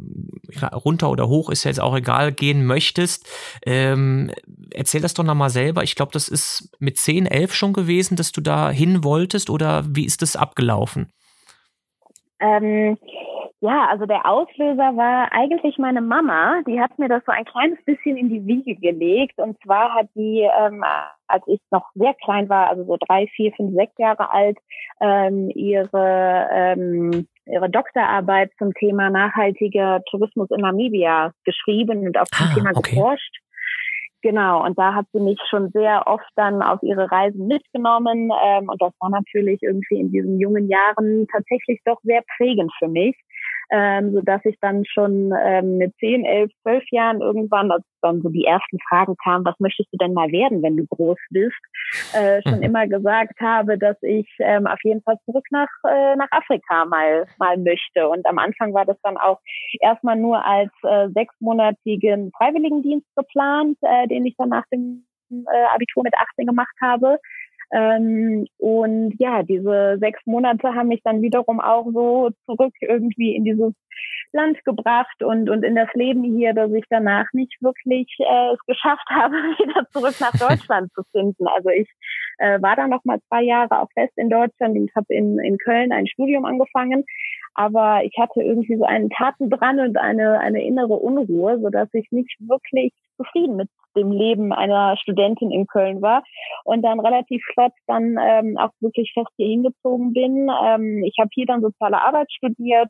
äh, 0.60 0.66
runter 0.66 1.10
oder 1.10 1.28
hoch 1.28 1.48
ist 1.48 1.64
ja 1.64 1.70
jetzt 1.70 1.80
auch 1.80 1.96
egal, 1.96 2.30
gehen 2.32 2.66
möchtest. 2.66 3.26
Ähm, 3.64 4.30
erzähl 4.70 5.00
das 5.00 5.14
doch 5.14 5.24
nochmal 5.24 5.50
selber. 5.50 5.82
Ich 5.82 5.94
glaube, 5.94 6.12
das 6.12 6.28
ist 6.28 6.70
mit 6.78 6.98
10, 6.98 7.24
11 7.24 7.54
schon 7.54 7.72
gewesen, 7.72 8.16
dass 8.16 8.32
du 8.32 8.42
da 8.42 8.70
hin 8.70 9.02
wolltest 9.02 9.48
oder 9.48 9.84
wie 9.88 10.04
ist 10.04 10.20
das 10.20 10.36
abgelaufen? 10.36 11.10
Ähm, 12.38 12.98
ja, 13.60 13.86
also 13.90 14.04
der 14.04 14.26
Auslöser 14.26 14.96
war 14.96 15.32
eigentlich 15.32 15.78
meine 15.78 16.02
Mama. 16.02 16.60
Die 16.66 16.78
hat 16.78 16.98
mir 16.98 17.08
das 17.08 17.22
so 17.24 17.32
ein 17.32 17.44
kleines 17.46 17.82
bisschen 17.84 18.18
in 18.18 18.28
die 18.28 18.44
Wiege 18.44 18.76
gelegt. 18.76 19.38
Und 19.38 19.56
zwar 19.62 19.94
hat 19.94 20.08
die, 20.14 20.40
ähm, 20.40 20.84
als 21.26 21.42
ich 21.46 21.60
noch 21.70 21.86
sehr 21.94 22.12
klein 22.22 22.50
war, 22.50 22.68
also 22.68 22.84
so 22.84 22.98
drei, 23.00 23.26
vier, 23.28 23.52
fünf, 23.52 23.72
sechs 23.74 23.94
Jahre 23.96 24.30
alt, 24.30 24.58
ähm, 25.00 25.50
ihre, 25.54 26.48
ähm, 26.52 27.26
ihre 27.46 27.70
Doktorarbeit 27.70 28.52
zum 28.58 28.74
Thema 28.74 29.08
nachhaltiger 29.08 30.02
Tourismus 30.10 30.50
in 30.50 30.60
Namibia 30.60 31.32
geschrieben 31.44 32.06
und 32.06 32.18
auf 32.18 32.28
dem 32.28 32.46
ah, 32.46 32.54
Thema 32.54 32.70
okay. 32.74 32.90
geforscht. 32.90 33.36
Genau, 34.22 34.64
und 34.64 34.78
da 34.78 34.94
hat 34.94 35.06
sie 35.12 35.20
mich 35.20 35.38
schon 35.48 35.70
sehr 35.70 36.06
oft 36.06 36.28
dann 36.34 36.60
auf 36.60 36.82
ihre 36.82 37.10
Reisen 37.10 37.46
mitgenommen. 37.46 38.30
Ähm, 38.44 38.68
und 38.68 38.82
das 38.82 38.92
war 39.00 39.08
natürlich 39.08 39.62
irgendwie 39.62 40.00
in 40.00 40.10
diesen 40.10 40.40
jungen 40.40 40.68
Jahren 40.68 41.26
tatsächlich 41.32 41.80
doch 41.84 42.00
sehr 42.02 42.22
prägend 42.36 42.72
für 42.78 42.88
mich. 42.88 43.16
Ähm, 43.70 44.12
so 44.12 44.20
dass 44.20 44.44
ich 44.44 44.56
dann 44.60 44.84
schon 44.84 45.32
ähm, 45.44 45.78
mit 45.78 45.94
zehn, 45.98 46.24
elf, 46.24 46.50
zwölf 46.62 46.84
Jahren 46.90 47.20
irgendwann, 47.20 47.70
als 47.70 47.84
dann 48.02 48.22
so 48.22 48.28
die 48.28 48.44
ersten 48.44 48.78
Fragen 48.88 49.16
kamen, 49.22 49.44
was 49.44 49.58
möchtest 49.58 49.92
du 49.92 49.98
denn 49.98 50.12
mal 50.12 50.30
werden, 50.30 50.62
wenn 50.62 50.76
du 50.76 50.86
groß 50.86 51.18
bist, 51.30 51.56
äh, 52.14 52.42
schon 52.42 52.58
mhm. 52.58 52.62
immer 52.62 52.86
gesagt 52.86 53.40
habe, 53.40 53.78
dass 53.78 53.96
ich 54.02 54.28
ähm, 54.38 54.66
auf 54.66 54.78
jeden 54.84 55.02
Fall 55.02 55.16
zurück 55.24 55.44
nach 55.50 55.68
äh, 55.88 56.16
nach 56.16 56.30
Afrika 56.30 56.84
mal 56.84 57.26
mal 57.38 57.56
möchte. 57.56 58.08
Und 58.08 58.26
am 58.26 58.38
Anfang 58.38 58.74
war 58.74 58.84
das 58.84 59.00
dann 59.02 59.16
auch 59.16 59.40
erstmal 59.80 60.16
nur 60.16 60.44
als 60.44 60.70
äh, 60.82 61.08
sechsmonatigen 61.10 62.30
Freiwilligendienst 62.36 63.06
geplant, 63.16 63.78
äh, 63.82 64.06
den 64.08 64.26
ich 64.26 64.36
dann 64.36 64.50
nach 64.50 64.64
dem 64.72 65.04
äh, 65.30 65.74
Abitur 65.74 66.02
mit 66.02 66.14
18 66.16 66.46
gemacht 66.46 66.74
habe. 66.80 67.18
Ähm, 67.72 68.46
und 68.58 69.14
ja, 69.18 69.42
diese 69.42 69.98
sechs 69.98 70.20
Monate 70.24 70.74
haben 70.74 70.88
mich 70.88 71.02
dann 71.02 71.22
wiederum 71.22 71.60
auch 71.60 71.86
so 71.92 72.30
zurück 72.44 72.74
irgendwie 72.80 73.34
in 73.34 73.44
dieses 73.44 73.74
Land 74.32 74.64
gebracht 74.64 75.22
und, 75.22 75.48
und 75.48 75.64
in 75.64 75.74
das 75.74 75.92
Leben 75.94 76.22
hier, 76.22 76.52
dass 76.52 76.70
ich 76.72 76.84
danach 76.90 77.26
nicht 77.32 77.60
wirklich 77.60 78.08
äh, 78.18 78.52
es 78.52 78.60
geschafft 78.66 79.06
habe, 79.10 79.34
wieder 79.34 79.88
zurück 79.90 80.14
nach 80.20 80.32
Deutschland 80.32 80.92
zu 80.92 81.02
finden. 81.12 81.46
Also 81.48 81.70
ich 81.70 81.88
äh, 82.38 82.60
war 82.62 82.76
dann 82.76 82.90
noch 82.90 83.04
mal 83.04 83.18
zwei 83.28 83.42
Jahre 83.42 83.80
auch 83.80 83.90
fest 83.92 84.12
in 84.16 84.30
Deutschland 84.30 84.76
und 84.76 84.94
habe 84.94 85.12
in, 85.12 85.38
in 85.38 85.58
Köln 85.58 85.92
ein 85.92 86.06
Studium 86.06 86.44
angefangen. 86.44 87.04
Aber 87.54 88.04
ich 88.04 88.12
hatte 88.18 88.42
irgendwie 88.42 88.76
so 88.76 88.84
einen 88.84 89.08
Tatendrang 89.10 89.80
und 89.80 89.96
eine, 89.96 90.38
eine 90.40 90.62
innere 90.62 90.94
Unruhe, 90.94 91.58
so 91.58 91.70
dass 91.70 91.88
ich 91.94 92.10
nicht 92.10 92.36
wirklich 92.40 92.92
zufrieden 93.16 93.56
mit 93.56 93.70
dem 93.96 94.12
Leben 94.12 94.52
einer 94.52 94.96
Studentin 94.96 95.50
in 95.50 95.66
Köln 95.66 96.02
war 96.02 96.22
und 96.64 96.82
dann 96.82 97.00
relativ 97.00 97.42
flott 97.52 97.72
dann 97.86 98.16
ähm, 98.20 98.56
auch 98.58 98.70
wirklich 98.80 99.12
fest 99.14 99.30
hier 99.36 99.48
hingezogen 99.48 100.12
bin. 100.12 100.48
Ähm, 100.64 101.02
ich 101.04 101.16
habe 101.18 101.30
hier 101.32 101.46
dann 101.46 101.62
soziale 101.62 102.00
Arbeit 102.00 102.30
studiert 102.30 102.88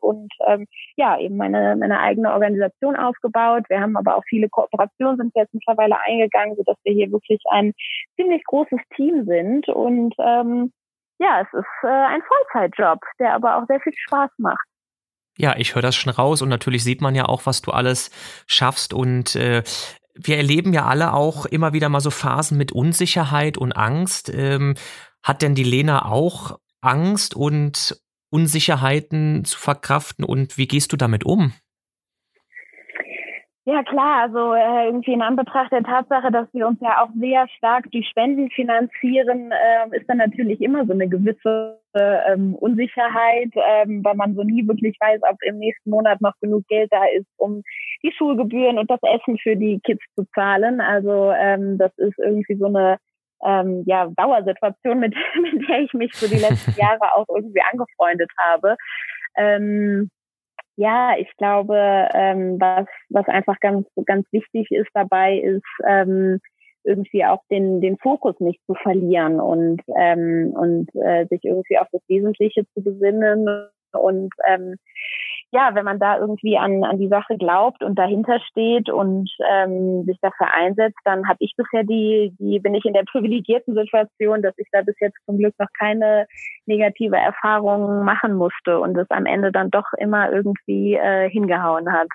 und 0.00 0.32
ähm, 0.46 0.66
ja, 0.96 1.18
eben 1.18 1.36
meine, 1.36 1.76
meine 1.76 2.00
eigene 2.00 2.32
Organisation 2.32 2.96
aufgebaut. 2.96 3.64
Wir 3.68 3.80
haben 3.80 3.96
aber 3.96 4.16
auch 4.16 4.24
viele 4.28 4.48
Kooperationen 4.48 5.16
sind 5.16 5.32
jetzt 5.34 5.54
mittlerweile 5.54 6.00
eingegangen, 6.00 6.56
sodass 6.56 6.76
wir 6.84 6.92
hier 6.92 7.10
wirklich 7.10 7.40
ein 7.50 7.72
ziemlich 8.16 8.44
großes 8.44 8.80
Team 8.96 9.24
sind. 9.24 9.68
Und 9.68 10.14
ähm, 10.18 10.72
ja, 11.18 11.40
es 11.42 11.58
ist 11.58 11.84
äh, 11.84 11.88
ein 11.88 12.22
Vollzeitjob, 12.22 13.00
der 13.18 13.34
aber 13.34 13.56
auch 13.56 13.66
sehr 13.66 13.80
viel 13.80 13.94
Spaß 13.94 14.30
macht. 14.38 14.66
Ja, 15.36 15.56
ich 15.56 15.74
höre 15.74 15.82
das 15.82 15.96
schon 15.96 16.12
raus 16.12 16.42
und 16.42 16.48
natürlich 16.48 16.84
sieht 16.84 17.00
man 17.00 17.14
ja 17.16 17.24
auch, 17.24 17.44
was 17.44 17.60
du 17.60 17.72
alles 17.72 18.10
schaffst 18.46 18.94
und 18.94 19.34
äh, 19.34 19.64
wir 20.14 20.36
erleben 20.36 20.72
ja 20.72 20.84
alle 20.86 21.12
auch 21.12 21.46
immer 21.46 21.72
wieder 21.72 21.88
mal 21.88 22.00
so 22.00 22.10
Phasen 22.10 22.56
mit 22.56 22.72
Unsicherheit 22.72 23.58
und 23.58 23.72
Angst. 23.72 24.32
Ähm, 24.34 24.74
hat 25.22 25.42
denn 25.42 25.54
die 25.54 25.64
Lena 25.64 26.04
auch 26.04 26.58
Angst 26.80 27.34
und 27.34 28.00
Unsicherheiten 28.30 29.44
zu 29.44 29.58
verkraften 29.58 30.24
und 30.24 30.58
wie 30.58 30.66
gehst 30.66 30.92
du 30.92 30.96
damit 30.96 31.24
um? 31.24 31.52
Ja 33.66 33.82
klar, 33.82 34.24
also 34.24 34.52
äh, 34.52 34.86
irgendwie 34.88 35.14
in 35.14 35.22
Anbetracht 35.22 35.72
der 35.72 35.82
Tatsache, 35.82 36.30
dass 36.30 36.52
wir 36.52 36.66
uns 36.66 36.78
ja 36.82 37.02
auch 37.02 37.08
sehr 37.18 37.48
stark 37.56 37.90
durch 37.92 38.06
Spenden 38.08 38.50
finanzieren, 38.50 39.52
äh, 39.52 39.96
ist 39.96 40.06
dann 40.06 40.18
natürlich 40.18 40.60
immer 40.60 40.84
so 40.84 40.92
eine 40.92 41.08
gewisse 41.08 41.80
ähm, 41.94 42.54
Unsicherheit, 42.56 43.52
ähm, 43.54 44.04
weil 44.04 44.16
man 44.16 44.34
so 44.34 44.42
nie 44.42 44.68
wirklich 44.68 44.98
weiß, 45.00 45.20
ob 45.22 45.38
im 45.42 45.58
nächsten 45.58 45.88
Monat 45.88 46.20
noch 46.20 46.34
genug 46.42 46.66
Geld 46.68 46.92
da 46.92 47.04
ist, 47.16 47.26
um 47.38 47.62
die 48.04 48.12
Schulgebühren 48.12 48.78
und 48.78 48.90
das 48.90 49.00
Essen 49.02 49.38
für 49.38 49.56
die 49.56 49.80
Kids 49.82 50.02
zu 50.14 50.24
zahlen. 50.34 50.80
Also 50.80 51.32
ähm, 51.32 51.78
das 51.78 51.90
ist 51.96 52.18
irgendwie 52.18 52.54
so 52.54 52.66
eine 52.66 52.98
ähm, 53.44 53.82
ja, 53.86 54.08
Dauersituation, 54.16 55.00
mit, 55.00 55.14
mit 55.40 55.68
der 55.68 55.80
ich 55.80 55.92
mich 55.94 56.12
so 56.14 56.28
die 56.28 56.40
letzten 56.40 56.72
Jahre 56.80 57.14
auch 57.14 57.26
irgendwie 57.28 57.62
angefreundet 57.72 58.30
habe. 58.38 58.76
Ähm, 59.36 60.10
ja, 60.76 61.16
ich 61.18 61.30
glaube, 61.36 62.08
ähm, 62.14 62.56
was, 62.60 62.86
was 63.08 63.26
einfach 63.28 63.58
ganz, 63.60 63.86
ganz 64.06 64.26
wichtig 64.32 64.70
ist 64.70 64.90
dabei, 64.92 65.38
ist 65.38 65.62
ähm, 65.86 66.40
irgendwie 66.82 67.24
auch 67.24 67.40
den, 67.50 67.80
den 67.80 67.96
Fokus 67.98 68.38
nicht 68.40 68.60
zu 68.66 68.74
verlieren 68.74 69.40
und, 69.40 69.80
ähm, 69.96 70.52
und 70.54 70.90
äh, 70.96 71.26
sich 71.26 71.44
irgendwie 71.44 71.78
auf 71.78 71.86
das 71.92 72.02
Wesentliche 72.08 72.64
zu 72.74 72.82
besinnen 72.82 73.46
und 73.92 74.30
ähm, 74.46 74.76
ja, 75.54 75.70
wenn 75.74 75.84
man 75.84 76.00
da 76.00 76.18
irgendwie 76.18 76.58
an, 76.58 76.82
an 76.82 76.98
die 76.98 77.06
Sache 77.06 77.38
glaubt 77.38 77.84
und 77.84 77.96
dahinter 77.96 78.40
steht 78.40 78.90
und 78.90 79.30
ähm, 79.48 80.02
sich 80.04 80.18
dafür 80.20 80.52
einsetzt, 80.52 80.98
dann 81.04 81.28
habe 81.28 81.38
ich 81.38 81.54
bisher 81.56 81.84
die, 81.84 82.34
die, 82.40 82.58
bin 82.58 82.74
ich 82.74 82.84
in 82.84 82.92
der 82.92 83.04
privilegierten 83.04 83.72
Situation, 83.74 84.42
dass 84.42 84.54
ich 84.58 84.66
da 84.72 84.82
bis 84.82 84.96
jetzt 84.98 85.16
zum 85.26 85.38
Glück 85.38 85.54
noch 85.60 85.68
keine 85.78 86.26
negative 86.66 87.16
Erfahrung 87.16 88.04
machen 88.04 88.34
musste 88.34 88.80
und 88.80 88.98
es 88.98 89.08
am 89.10 89.26
Ende 89.26 89.52
dann 89.52 89.70
doch 89.70 89.86
immer 89.96 90.32
irgendwie 90.32 90.94
äh, 90.94 91.30
hingehauen 91.30 91.92
hat. 91.92 92.08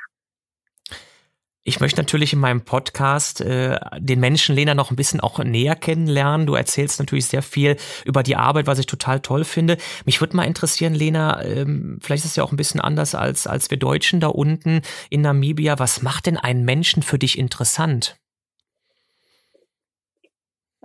Ich 1.63 1.81
möchte 1.81 1.99
natürlich 1.99 2.31
in 2.33 2.39
meinem 2.39 2.61
Podcast 2.61 3.41
äh, 3.41 3.77
den 3.97 4.19
Menschen 4.21 4.55
Lena 4.55 4.75
noch 4.75 4.91
ein 4.91 4.95
bisschen 4.95 5.19
auch 5.19 5.39
näher 5.39 5.75
kennenlernen. 5.75 6.47
Du 6.47 6.55
erzählst 6.55 6.99
natürlich 6.99 7.25
sehr 7.25 7.41
viel 7.41 7.75
über 8.05 8.23
die 8.23 8.37
Arbeit, 8.37 8.65
was 8.65 8.79
ich 8.79 8.85
total 8.85 9.19
toll 9.19 9.43
finde. 9.43 9.77
Mich 10.05 10.21
würde 10.21 10.37
mal 10.37 10.45
interessieren, 10.45 10.93
Lena, 10.93 11.43
ähm, 11.43 11.99
vielleicht 12.01 12.23
ist 12.23 12.31
es 12.31 12.35
ja 12.37 12.43
auch 12.43 12.51
ein 12.51 12.57
bisschen 12.57 12.79
anders 12.79 13.13
als, 13.13 13.45
als 13.45 13.69
wir 13.69 13.77
Deutschen 13.77 14.21
da 14.21 14.27
unten 14.27 14.81
in 15.09 15.21
Namibia. 15.21 15.77
Was 15.79 16.01
macht 16.01 16.27
denn 16.27 16.37
einen 16.37 16.63
Menschen 16.63 17.03
für 17.03 17.19
dich 17.19 17.37
interessant? 17.37 18.17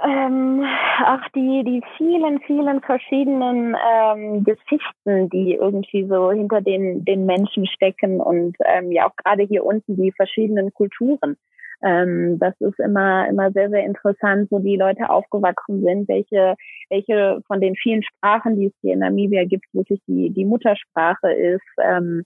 Ähm, 0.03 0.65
auch 1.01 1.29
die, 1.35 1.65
die 1.65 1.83
vielen, 1.97 2.41
vielen 2.41 2.81
verschiedenen 2.81 3.77
ähm, 3.77 4.45
Geschichten, 4.45 5.29
die 5.31 5.55
irgendwie 5.55 6.07
so 6.07 6.31
hinter 6.31 6.61
den, 6.61 7.05
den 7.05 7.27
Menschen 7.27 7.67
stecken 7.67 8.21
und 8.21 8.57
ähm, 8.67 8.93
ja 8.93 9.09
auch 9.09 9.17
gerade 9.17 9.45
hier 9.45 9.65
unten 9.65 9.97
die 9.97 10.13
verschiedenen 10.13 10.73
Kulturen. 10.73 11.37
Ähm, 11.83 12.39
das 12.39 12.55
ist 12.61 12.79
immer, 12.79 13.29
immer 13.29 13.51
sehr, 13.53 13.69
sehr 13.69 13.85
interessant, 13.85 14.51
wo 14.51 14.59
die 14.59 14.77
Leute 14.77 15.11
aufgewachsen 15.11 15.83
sind, 15.83 16.09
welche, 16.09 16.55
welche 16.89 17.41
von 17.47 17.61
den 17.61 17.77
vielen 17.77 18.03
Sprachen, 18.03 18.59
die 18.59 18.67
es 18.67 18.73
hier 18.81 18.95
in 18.95 19.01
Namibia 19.01 19.45
gibt, 19.45 19.67
wirklich 19.73 20.01
die, 20.07 20.31
die 20.31 20.45
Muttersprache 20.45 21.33
ist. 21.33 21.63
Ähm, 21.83 22.23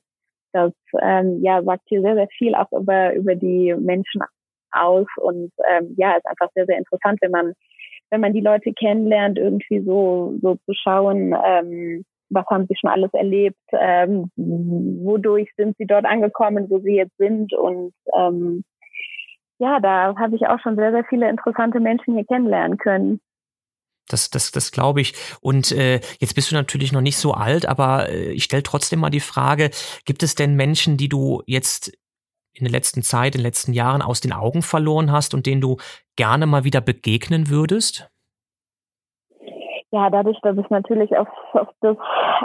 das 0.52 0.72
ähm, 1.02 1.40
ja, 1.42 1.62
sagt 1.62 1.82
hier 1.87 2.02
sehr, 2.02 2.14
sehr 2.14 2.28
viel 2.28 2.54
auch 2.54 2.70
über, 2.72 3.14
über 3.14 3.34
die 3.34 3.75
Menschen 3.78 4.22
aus 4.70 5.06
und 5.16 5.50
ähm, 5.70 5.94
ja, 5.96 6.16
ist 6.16 6.26
einfach 6.26 6.50
sehr, 6.54 6.66
sehr 6.66 6.78
interessant, 6.78 7.18
wenn 7.20 7.30
man, 7.30 7.52
wenn 8.10 8.20
man 8.20 8.32
die 8.32 8.40
Leute 8.40 8.72
kennenlernt, 8.72 9.38
irgendwie 9.38 9.80
so, 9.80 10.34
so 10.42 10.56
zu 10.66 10.72
schauen, 10.74 11.34
ähm, 11.44 12.04
was 12.30 12.46
haben 12.46 12.66
sie 12.68 12.76
schon 12.76 12.90
alles 12.90 13.12
erlebt, 13.14 13.58
ähm, 13.72 14.30
wodurch 14.36 15.50
sind 15.56 15.76
sie 15.78 15.86
dort 15.86 16.04
angekommen, 16.04 16.68
wo 16.68 16.78
sie 16.78 16.96
jetzt 16.96 17.16
sind 17.16 17.52
und 17.54 17.92
ähm, 18.16 18.62
ja, 19.58 19.80
da 19.80 20.14
habe 20.16 20.36
ich 20.36 20.46
auch 20.46 20.60
schon 20.60 20.76
sehr, 20.76 20.92
sehr 20.92 21.04
viele 21.08 21.28
interessante 21.28 21.80
Menschen 21.80 22.14
hier 22.14 22.24
kennenlernen 22.24 22.78
können. 22.78 23.20
Das, 24.08 24.30
das, 24.30 24.52
das 24.52 24.72
glaube 24.72 25.00
ich. 25.00 25.14
Und 25.40 25.72
äh, 25.72 26.00
jetzt 26.18 26.34
bist 26.34 26.50
du 26.50 26.54
natürlich 26.54 26.92
noch 26.92 27.00
nicht 27.00 27.18
so 27.18 27.32
alt, 27.32 27.66
aber 27.66 28.08
äh, 28.08 28.32
ich 28.32 28.44
stelle 28.44 28.62
trotzdem 28.62 29.00
mal 29.00 29.10
die 29.10 29.20
Frage, 29.20 29.70
gibt 30.06 30.22
es 30.22 30.34
denn 30.34 30.54
Menschen, 30.54 30.96
die 30.96 31.08
du 31.08 31.42
jetzt 31.46 31.92
in 32.58 32.64
der 32.64 32.72
letzten 32.72 33.02
Zeit, 33.02 33.34
in 33.34 33.40
den 33.40 33.46
letzten 33.46 33.72
Jahren 33.72 34.02
aus 34.02 34.20
den 34.20 34.32
Augen 34.32 34.62
verloren 34.62 35.12
hast 35.12 35.34
und 35.34 35.46
denen 35.46 35.60
du 35.60 35.76
gerne 36.16 36.46
mal 36.46 36.64
wieder 36.64 36.80
begegnen 36.80 37.48
würdest? 37.48 38.10
Ja, 39.90 40.10
dadurch, 40.10 40.38
dass 40.42 40.58
ich 40.58 40.68
natürlich 40.68 41.16
auf, 41.16 41.28
auf 41.52 41.68
das, 41.80 41.96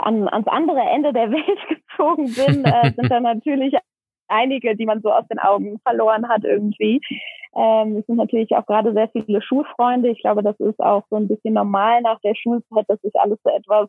an, 0.02 0.28
ans 0.28 0.48
andere 0.48 0.80
Ende 0.80 1.12
der 1.12 1.30
Welt 1.30 1.58
gezogen 1.68 2.32
bin, 2.34 2.64
äh, 2.64 2.92
sind 2.96 3.10
da 3.10 3.20
natürlich 3.20 3.74
einige, 4.28 4.74
die 4.76 4.86
man 4.86 5.02
so 5.02 5.12
aus 5.12 5.26
den 5.28 5.38
Augen 5.38 5.78
verloren 5.80 6.28
hat 6.28 6.44
irgendwie. 6.44 7.00
Ähm, 7.54 7.98
es 7.98 8.06
sind 8.06 8.16
natürlich 8.16 8.50
auch 8.56 8.66
gerade 8.66 8.92
sehr 8.92 9.08
viele 9.08 9.42
Schulfreunde. 9.42 10.08
Ich 10.08 10.20
glaube, 10.20 10.42
das 10.42 10.58
ist 10.58 10.80
auch 10.80 11.04
so 11.10 11.16
ein 11.16 11.28
bisschen 11.28 11.54
normal 11.54 12.00
nach 12.02 12.18
der 12.20 12.34
Schulzeit, 12.34 12.84
dass 12.88 13.00
sich 13.02 13.14
alles 13.16 13.38
so 13.44 13.50
etwas 13.50 13.88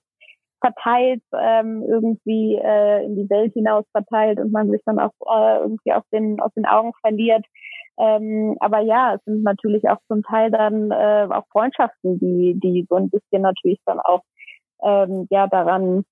verteilt, 0.66 1.22
ähm, 1.34 1.84
irgendwie 1.88 2.56
äh, 2.56 3.06
in 3.06 3.16
die 3.16 3.30
Welt 3.30 3.54
hinaus 3.54 3.86
verteilt 3.92 4.40
und 4.40 4.52
man 4.52 4.72
sich 4.72 4.82
dann 4.86 5.00
auch 5.00 5.12
äh, 5.28 5.60
irgendwie 5.60 5.94
aus 5.94 6.04
den, 6.12 6.40
aus 6.40 6.52
den 6.56 6.66
Augen 6.66 6.92
verliert. 7.02 7.46
Ähm, 7.98 8.58
aber 8.60 8.80
ja, 8.80 9.16
es 9.16 9.24
sind 9.26 9.44
natürlich 9.44 9.88
auch 9.88 10.00
zum 10.08 10.24
Teil 10.24 10.52
dann 10.52 10.92
äh, 10.92 11.28
auch 11.30 11.46
Freundschaften, 11.52 12.20
die, 12.20 12.60
die 12.60 12.86
so 12.90 12.96
ein 12.96 13.10
bisschen 13.10 13.42
natürlich 13.42 13.80
dann 13.86 14.00
auch 14.00 14.22
ähm, 14.84 15.28
ja 15.30 15.48
daran 15.48 16.04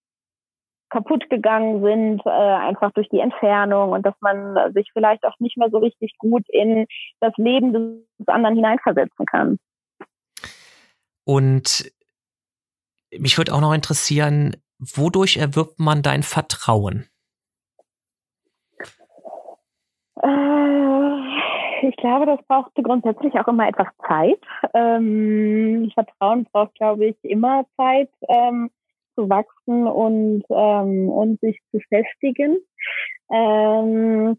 kaputt 0.89 1.27
gegangen 1.29 1.83
sind, 1.83 2.22
äh, 2.25 2.29
einfach 2.29 2.91
durch 2.91 3.10
die 3.10 3.19
Entfernung 3.19 3.91
und 3.91 4.05
dass 4.05 4.13
man 4.22 4.74
sich 4.74 4.88
vielleicht 4.93 5.25
auch 5.25 5.38
nicht 5.39 5.57
mehr 5.57 5.69
so 5.72 5.79
richtig 5.79 6.15
gut 6.19 6.43
in 6.50 6.86
das 7.19 7.33
Leben 7.38 7.74
des 7.74 8.27
anderen 8.27 8.55
hineinversetzen 8.55 9.25
kann. 9.25 9.57
Und 11.25 11.91
mich 13.20 13.38
würde 13.38 13.53
auch 13.53 13.62
noch 13.62 13.74
interessieren, 13.74 14.55
wodurch 14.79 15.38
erwirbt 15.38 15.79
man 15.79 16.01
dein 16.01 16.24
Vertrauen? 16.24 17.08
Äh, 20.22 21.88
ich 21.88 21.96
glaube, 21.98 22.25
das 22.25 22.39
braucht 22.48 22.74
grundsätzlich 22.75 23.34
auch 23.36 23.48
immer 23.48 23.67
etwas 23.67 23.88
Zeit. 24.08 24.39
Ähm, 24.74 25.91
Vertrauen 25.93 26.46
braucht, 26.51 26.75
glaube 26.75 27.08
ich, 27.08 27.17
immer 27.24 27.65
Zeit. 27.77 28.10
Ähm, 28.27 28.70
zu 29.15 29.29
wachsen 29.29 29.88
und, 29.88 30.43
ähm, 30.50 31.10
und 31.10 31.39
sich 31.39 31.60
zu 31.72 31.79
festigen. 31.89 32.58
Ähm, 33.32 34.38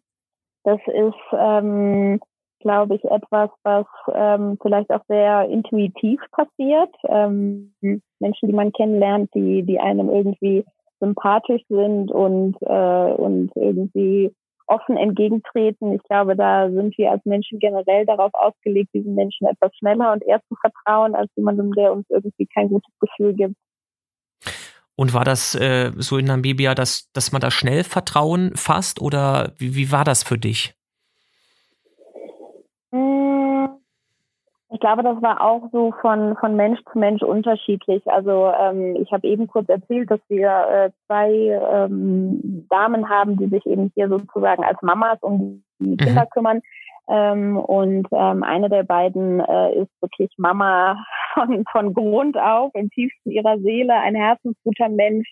das 0.64 0.80
ist, 0.86 1.20
ähm, 1.32 2.20
glaube 2.64 2.96
ich, 2.96 3.04
etwas, 3.04 3.50
was 3.62 3.86
ähm, 4.12 4.58
vielleicht 4.60 4.90
auch 4.90 5.04
sehr 5.06 5.48
intuitiv 5.48 6.20
passiert. 6.32 6.90
Ähm, 7.08 7.74
Menschen, 8.18 8.48
die 8.48 8.54
man 8.54 8.72
kennenlernt, 8.72 9.30
die, 9.34 9.62
die 9.62 9.78
einem 9.78 10.08
irgendwie 10.08 10.64
sympathisch 10.98 11.62
sind 11.68 12.10
und, 12.10 12.56
äh, 12.62 13.12
und 13.12 13.50
irgendwie 13.54 14.34
offen 14.66 14.96
entgegentreten. 14.96 15.92
Ich 15.92 16.02
glaube, 16.04 16.36
da 16.36 16.70
sind 16.70 16.96
wir 16.96 17.10
als 17.10 17.24
Menschen 17.26 17.58
generell 17.58 18.06
darauf 18.06 18.32
ausgelegt, 18.32 18.94
diesen 18.94 19.14
Menschen 19.14 19.46
etwas 19.46 19.76
schneller 19.76 20.12
und 20.12 20.24
eher 20.24 20.40
zu 20.48 20.54
vertrauen, 20.56 21.14
als 21.14 21.30
jemandem, 21.36 21.72
der 21.72 21.92
uns 21.92 22.06
irgendwie 22.08 22.46
kein 22.46 22.70
gutes 22.70 22.92
Gefühl 22.98 23.34
gibt. 23.34 23.56
Und 24.96 25.12
war 25.12 25.24
das 25.24 25.54
äh, 25.54 25.92
so 25.96 26.16
in 26.16 26.26
Namibia, 26.26 26.74
dass, 26.74 27.10
dass 27.12 27.32
man 27.32 27.40
da 27.40 27.50
schnell 27.50 27.84
Vertrauen 27.84 28.52
fasst 28.54 29.02
oder 29.02 29.52
wie, 29.58 29.74
wie 29.74 29.92
war 29.92 30.04
das 30.04 30.22
für 30.22 30.38
dich? 30.38 30.74
Hm, 32.94 33.68
ich 34.70 34.78
glaube, 34.78 35.02
das 35.02 35.20
war 35.20 35.40
auch 35.40 35.68
so 35.72 35.92
von, 36.00 36.36
von 36.36 36.54
Mensch 36.54 36.80
zu 36.92 36.98
Mensch 36.98 37.22
unterschiedlich. 37.22 38.06
Also 38.06 38.52
ähm, 38.56 38.96
ich 38.96 39.12
habe 39.12 39.26
eben 39.26 39.48
kurz 39.48 39.68
erzählt, 39.68 40.10
dass 40.10 40.20
wir 40.28 40.48
äh, 40.48 40.90
zwei 41.06 41.30
ähm, 41.30 42.66
Damen 42.70 43.08
haben, 43.08 43.36
die 43.36 43.48
sich 43.48 43.66
eben 43.66 43.90
hier 43.94 44.08
sozusagen 44.08 44.62
als 44.62 44.80
Mamas 44.82 45.18
um 45.22 45.64
die 45.80 45.90
mhm. 45.90 45.96
Kinder 45.96 46.26
kümmern. 46.26 46.60
Ähm, 47.08 47.56
und 47.56 48.06
ähm, 48.12 48.42
eine 48.42 48.70
der 48.70 48.84
beiden 48.84 49.40
äh, 49.40 49.74
ist 49.74 49.90
wirklich 50.00 50.30
Mama 50.38 51.04
von, 51.34 51.64
von 51.70 51.92
Grund 51.92 52.38
auf, 52.38 52.70
im 52.74 52.90
tiefsten 52.90 53.30
ihrer 53.30 53.58
Seele, 53.58 53.94
ein 53.94 54.14
herzensguter 54.14 54.88
Mensch, 54.88 55.28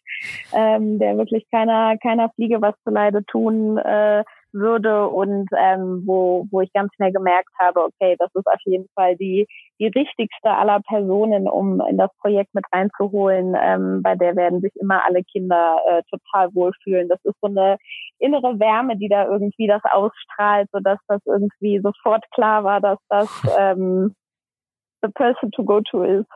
ähm, 0.52 0.98
der 0.98 1.16
wirklich 1.16 1.46
keiner, 1.50 1.96
keiner 1.98 2.28
Fliege 2.30 2.60
was 2.60 2.74
zu 2.84 2.90
Leide 2.90 3.24
tun 3.24 3.78
äh, 3.78 4.24
würde 4.52 5.08
und 5.08 5.48
ähm, 5.56 6.02
wo, 6.06 6.46
wo 6.50 6.60
ich 6.60 6.72
ganz 6.72 6.92
schnell 6.94 7.12
gemerkt 7.12 7.50
habe, 7.58 7.84
okay, 7.84 8.16
das 8.18 8.30
ist 8.34 8.46
auf 8.46 8.60
jeden 8.64 8.88
Fall 8.94 9.16
die, 9.16 9.46
die 9.78 9.86
richtigste 9.86 10.50
aller 10.50 10.80
Personen, 10.80 11.48
um 11.48 11.80
in 11.88 11.98
das 11.98 12.10
Projekt 12.20 12.54
mit 12.54 12.64
reinzuholen. 12.72 13.56
Ähm, 13.58 14.02
bei 14.02 14.14
der 14.14 14.36
werden 14.36 14.60
sich 14.60 14.72
immer 14.76 15.04
alle 15.04 15.22
Kinder 15.24 15.78
äh, 15.88 16.02
total 16.10 16.54
wohlfühlen. 16.54 17.08
Das 17.08 17.20
ist 17.24 17.36
so 17.40 17.48
eine 17.48 17.76
innere 18.18 18.58
Wärme, 18.58 18.96
die 18.96 19.08
da 19.08 19.26
irgendwie 19.26 19.66
das 19.66 19.82
ausstrahlt, 19.84 20.68
sodass 20.72 20.98
das 21.08 21.20
irgendwie 21.26 21.80
sofort 21.80 22.24
klar 22.32 22.64
war, 22.64 22.80
dass 22.80 22.98
das 23.08 23.30
ähm, 23.58 24.14
the 25.02 25.08
person 25.08 25.50
to 25.50 25.64
go 25.64 25.80
to 25.80 26.02
ist. 26.04 26.30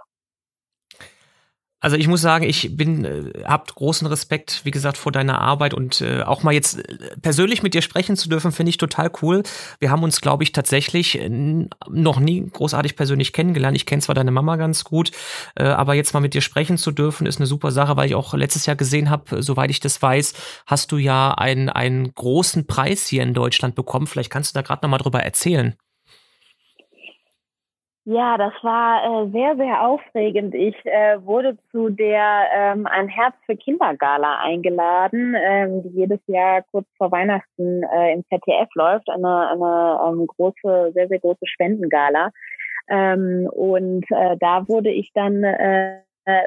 Also 1.78 1.97
ich 1.97 2.09
muss 2.09 2.23
sagen, 2.23 2.45
ich 2.45 2.75
bin, 2.75 3.04
äh, 3.04 3.45
habt 3.45 3.75
großen 3.75 4.06
Respekt, 4.06 4.62
wie 4.64 4.71
gesagt, 4.71 4.97
vor 4.97 5.12
deiner 5.12 5.42
Arbeit 5.42 5.75
und 5.75 6.00
äh, 6.00 6.23
auch 6.23 6.42
mal 6.42 6.54
jetzt 6.54 6.78
äh, 6.78 6.97
persönlich 7.21 7.62
mit 7.62 7.75
dir 7.75 7.83
sprechen 7.83 8.16
zu 8.16 8.30
dürfen, 8.30 8.50
finde 8.50 8.71
ich 8.71 8.78
total 8.78 9.11
cool. 9.21 9.42
Wir 9.78 9.90
haben 9.90 10.02
uns, 10.02 10.23
glaube 10.23 10.42
ich, 10.42 10.52
tatsächlich 10.52 11.21
äh, 11.21 11.28
noch 11.28 12.18
nie 12.18 12.49
großartig 12.50 12.97
persönlich 12.97 13.35
kennengelernt. 13.35 13.76
Ich 13.76 13.85
kenne 13.85 14.00
zwar 14.00 14.14
deine 14.14 14.30
Mama 14.30 14.56
ganz 14.56 14.85
gut, 14.85 15.11
äh, 15.54 15.64
aber 15.64 15.92
jetzt 15.95 16.14
mal 16.14 16.21
mit 16.21 16.33
dir 16.33 16.40
sprechen 16.40 16.78
zu 16.78 16.92
dürfen, 16.92 17.26
ist 17.26 17.38
eine 17.38 17.47
super 17.47 17.71
Sache, 17.71 17.95
weil 17.97 18.09
ich 18.09 18.14
auch 18.14 18.33
letztes 18.33 18.64
Jahr 18.64 18.76
gesehen 18.76 19.11
habe, 19.11 19.42
soweit 19.42 19.71
ich 19.71 19.80
das 19.80 20.00
weiß, 20.00 20.33
hast 20.66 20.92
du 20.92 20.97
ja 20.97 21.35
einen, 21.35 21.68
einen 21.68 22.14
großen 22.14 22.66
Preis 22.66 23.06
hier 23.06 23.23
in 23.23 23.35
Deutschland 23.35 23.75
bekommen. 23.75 24.06
Vielleicht 24.06 24.30
kannst 24.30 24.54
du 24.54 24.59
da 24.59 24.62
gerade 24.62 24.83
noch 24.83 24.90
mal 24.90 24.99
drüber 24.99 25.23
erzählen. 25.23 25.76
Ja, 28.08 28.38
das 28.38 28.52
war 28.62 29.25
äh, 29.25 29.30
sehr, 29.32 29.56
sehr 29.56 29.82
aufregend. 29.82 30.54
Ich 30.54 30.76
äh, 30.86 31.18
wurde 31.25 31.58
zu 31.72 31.88
der 31.88 32.44
ähm, 32.54 32.86
Ein 32.86 33.08
Herz 33.08 33.34
für 33.46 33.56
Kindergala 33.56 34.38
eingeladen, 34.38 35.34
ähm, 35.36 35.82
die 35.82 35.88
jedes 35.88 36.20
Jahr 36.28 36.62
kurz 36.70 36.86
vor 36.98 37.10
Weihnachten 37.10 37.82
äh, 37.82 38.12
im 38.12 38.25
ZDF 38.28 38.68
läuft. 38.76 39.10
Eine, 39.10 39.48
eine 39.50 39.98
ähm, 40.06 40.25
große, 40.25 40.92
sehr, 40.94 41.08
sehr 41.08 41.18
große 41.18 41.48
Spendengala. 41.48 42.30
Ähm, 42.88 43.48
und 43.52 44.04
äh, 44.10 44.36
da 44.38 44.68
wurde 44.68 44.90
ich 44.90 45.10
dann 45.12 45.42
äh, 45.42 45.98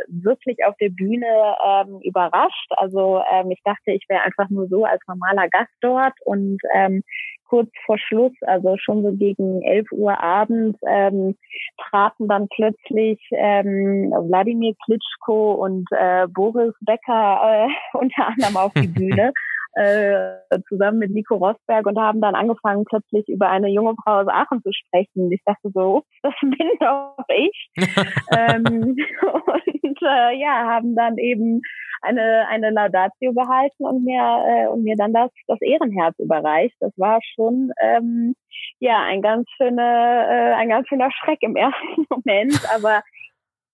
wirklich 0.07 0.63
auf 0.65 0.75
der 0.77 0.89
Bühne 0.89 1.55
ähm, 1.65 2.00
überrascht. 2.03 2.71
Also 2.77 3.21
ähm, 3.31 3.51
ich 3.51 3.62
dachte, 3.63 3.91
ich 3.91 4.05
wäre 4.09 4.24
einfach 4.24 4.50
nur 4.50 4.67
so 4.67 4.86
als 4.86 5.01
normaler 5.07 5.48
Gast 5.50 5.74
dort 5.81 6.13
und 6.25 6.59
ähm, 6.74 7.03
kurz 7.50 7.69
vor 7.86 7.98
Schluss, 7.98 8.33
also 8.41 8.77
schon 8.77 9.03
so 9.03 9.12
gegen 9.12 9.62
11 9.63 9.91
Uhr 9.91 10.19
abends, 10.21 10.80
ähm, 10.88 11.36
traten 11.77 12.27
dann 12.27 12.47
plötzlich 12.49 13.19
ähm, 13.32 14.12
Wladimir 14.12 14.75
Klitschko 14.86 15.53
und 15.53 15.88
äh, 15.91 16.27
Boris 16.27 16.75
Becker 16.82 17.67
äh, 17.67 17.67
unter 17.97 18.27
anderem 18.27 18.58
auf 18.58 18.73
die 18.73 18.88
Bühne. 18.88 19.34
Äh, 19.75 20.39
zusammen 20.67 20.97
mit 20.97 21.12
Nico 21.12 21.36
Rosberg 21.36 21.86
und 21.86 21.99
haben 21.99 22.21
dann 22.21 22.34
angefangen, 22.34 22.86
plötzlich 22.86 23.27
über 23.29 23.49
eine 23.49 23.69
junge 23.69 23.93
Frau 24.03 24.21
aus 24.21 24.27
Aachen 24.27 24.63
zu 24.63 24.71
sprechen. 24.73 25.32
Ich 25.32 25.41
dachte 25.45 25.69
so, 25.73 26.03
das 26.23 26.34
bin 26.41 26.69
doch 26.79 27.15
ich. 27.27 27.69
ähm, 28.36 28.95
und 28.95 30.01
äh, 30.01 30.39
ja, 30.39 30.65
haben 30.65 30.95
dann 30.95 31.17
eben 31.17 31.62
eine, 32.01 32.47
eine 32.47 32.71
Laudatio 32.71 33.34
gehalten 33.34 33.86
und 33.86 34.03
mir, 34.03 34.43
äh, 34.47 34.67
und 34.67 34.84
mir 34.84 34.95
dann 34.95 35.13
das, 35.13 35.29
das 35.47 35.62
Ehrenherz 35.62 36.17
überreicht. 36.17 36.75
Das 36.79 36.93
war 36.97 37.19
schon, 37.36 37.71
ähm, 37.82 38.36
ja, 38.79 39.03
ein 39.03 39.21
ganz 39.21 39.47
schöner, 39.55 40.27
äh, 40.29 40.53
ein 40.53 40.69
ganz 40.69 40.88
schöner 40.88 41.12
Schreck 41.12 41.39
im 41.41 41.55
ersten 41.55 42.05
Moment, 42.10 42.60
aber 42.73 43.01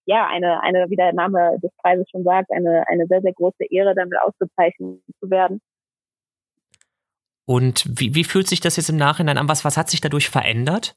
ja, 0.06 0.28
eine, 0.28 0.62
eine, 0.62 0.90
wie 0.90 0.96
der 0.96 1.14
Name 1.14 1.58
des 1.64 1.72
Preises 1.78 2.08
schon 2.12 2.24
sagt, 2.24 2.52
eine, 2.52 2.84
eine 2.88 3.08
sehr, 3.08 3.22
sehr 3.22 3.34
große 3.34 3.66
Ehre, 3.72 3.96
damit 3.96 4.20
ausgezeichnet 4.22 5.00
zu 5.20 5.30
werden. 5.30 5.62
Und 7.46 7.86
wie, 7.88 8.16
wie 8.16 8.24
fühlt 8.24 8.48
sich 8.48 8.60
das 8.60 8.78
jetzt 8.78 8.90
im 8.90 8.98
Nachhinein 8.98 9.38
an? 9.38 9.50
Was, 9.50 9.66
was 9.66 9.78
hat 9.78 9.90
sich 9.90 10.02
dadurch 10.02 10.30
verändert? 10.30 10.96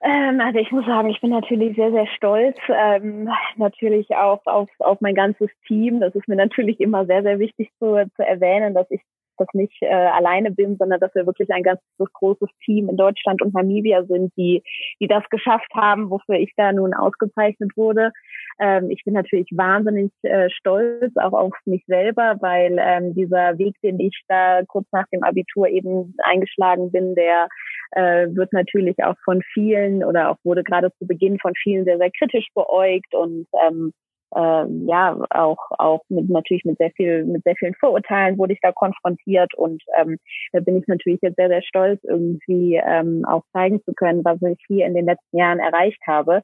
Ähm, 0.00 0.40
also 0.40 0.58
ich 0.58 0.70
muss 0.70 0.86
sagen, 0.86 1.10
ich 1.10 1.20
bin 1.20 1.30
natürlich 1.30 1.76
sehr, 1.76 1.90
sehr 1.90 2.06
stolz. 2.16 2.56
Ähm, 2.68 3.28
natürlich 3.56 4.14
auch 4.14 4.44
auf, 4.46 4.70
auf 4.78 5.00
mein 5.00 5.14
ganzes 5.14 5.50
Team. 5.66 6.00
Das 6.00 6.14
ist 6.14 6.28
mir 6.28 6.36
natürlich 6.36 6.80
immer 6.80 7.04
sehr, 7.06 7.22
sehr 7.22 7.38
wichtig 7.38 7.70
zu, 7.78 8.08
zu 8.16 8.22
erwähnen, 8.22 8.74
dass 8.74 8.90
ich 8.90 9.02
das 9.38 9.48
nicht 9.52 9.82
äh, 9.82 9.86
alleine 9.86 10.50
bin, 10.50 10.76
sondern 10.76 11.00
dass 11.00 11.14
wir 11.14 11.26
wirklich 11.26 11.50
ein 11.50 11.62
ganz 11.62 11.80
großes 11.98 12.48
Team 12.64 12.88
in 12.88 12.96
Deutschland 12.96 13.40
und 13.42 13.54
Namibia 13.54 14.04
sind, 14.04 14.32
die, 14.36 14.62
die 15.00 15.06
das 15.06 15.22
geschafft 15.30 15.72
haben, 15.74 16.10
wofür 16.10 16.36
ich 16.36 16.52
da 16.56 16.72
nun 16.72 16.94
ausgezeichnet 16.94 17.76
wurde. 17.76 18.12
Ähm, 18.60 18.90
ich 18.90 19.04
bin 19.04 19.14
natürlich 19.14 19.48
wahnsinnig 19.52 20.10
äh, 20.22 20.50
stolz 20.50 21.16
auch 21.16 21.32
auf 21.32 21.52
mich 21.64 21.84
selber, 21.86 22.36
weil 22.40 22.76
ähm, 22.80 23.14
dieser 23.14 23.56
Weg, 23.58 23.74
den 23.82 24.00
ich 24.00 24.20
da 24.28 24.62
kurz 24.66 24.86
nach 24.92 25.06
dem 25.12 25.22
Abitur 25.22 25.68
eben 25.68 26.14
eingeschlagen 26.24 26.90
bin, 26.90 27.14
der 27.14 27.48
äh, 27.92 28.26
wird 28.30 28.52
natürlich 28.52 29.02
auch 29.04 29.16
von 29.24 29.42
vielen 29.52 30.02
oder 30.04 30.30
auch 30.30 30.36
wurde 30.44 30.64
gerade 30.64 30.90
zu 30.98 31.06
Beginn 31.06 31.38
von 31.38 31.52
vielen 31.62 31.84
sehr, 31.84 31.98
sehr 31.98 32.10
kritisch 32.10 32.48
beäugt 32.54 33.14
und 33.14 33.46
ähm, 33.66 33.92
ähm, 34.36 34.86
ja 34.86 35.18
auch 35.30 35.70
auch 35.78 36.02
mit 36.08 36.28
natürlich 36.28 36.64
mit 36.64 36.76
sehr 36.78 36.90
viel 36.90 37.24
mit 37.24 37.42
sehr 37.44 37.56
vielen 37.56 37.74
Vorurteilen 37.74 38.36
wurde 38.36 38.52
ich 38.52 38.60
da 38.60 38.72
konfrontiert 38.72 39.54
und 39.54 39.82
ähm, 39.98 40.16
da 40.52 40.60
bin 40.60 40.76
ich 40.76 40.86
natürlich 40.86 41.20
jetzt 41.22 41.36
sehr 41.36 41.48
sehr 41.48 41.62
stolz 41.62 42.00
irgendwie 42.04 42.74
ähm, 42.84 43.24
auch 43.26 43.42
zeigen 43.52 43.82
zu 43.84 43.94
können, 43.94 44.24
was 44.24 44.42
ich 44.42 44.58
hier 44.66 44.84
in 44.84 44.94
den 44.94 45.06
letzten 45.06 45.38
Jahren 45.38 45.60
erreicht 45.60 46.02
habe. 46.06 46.42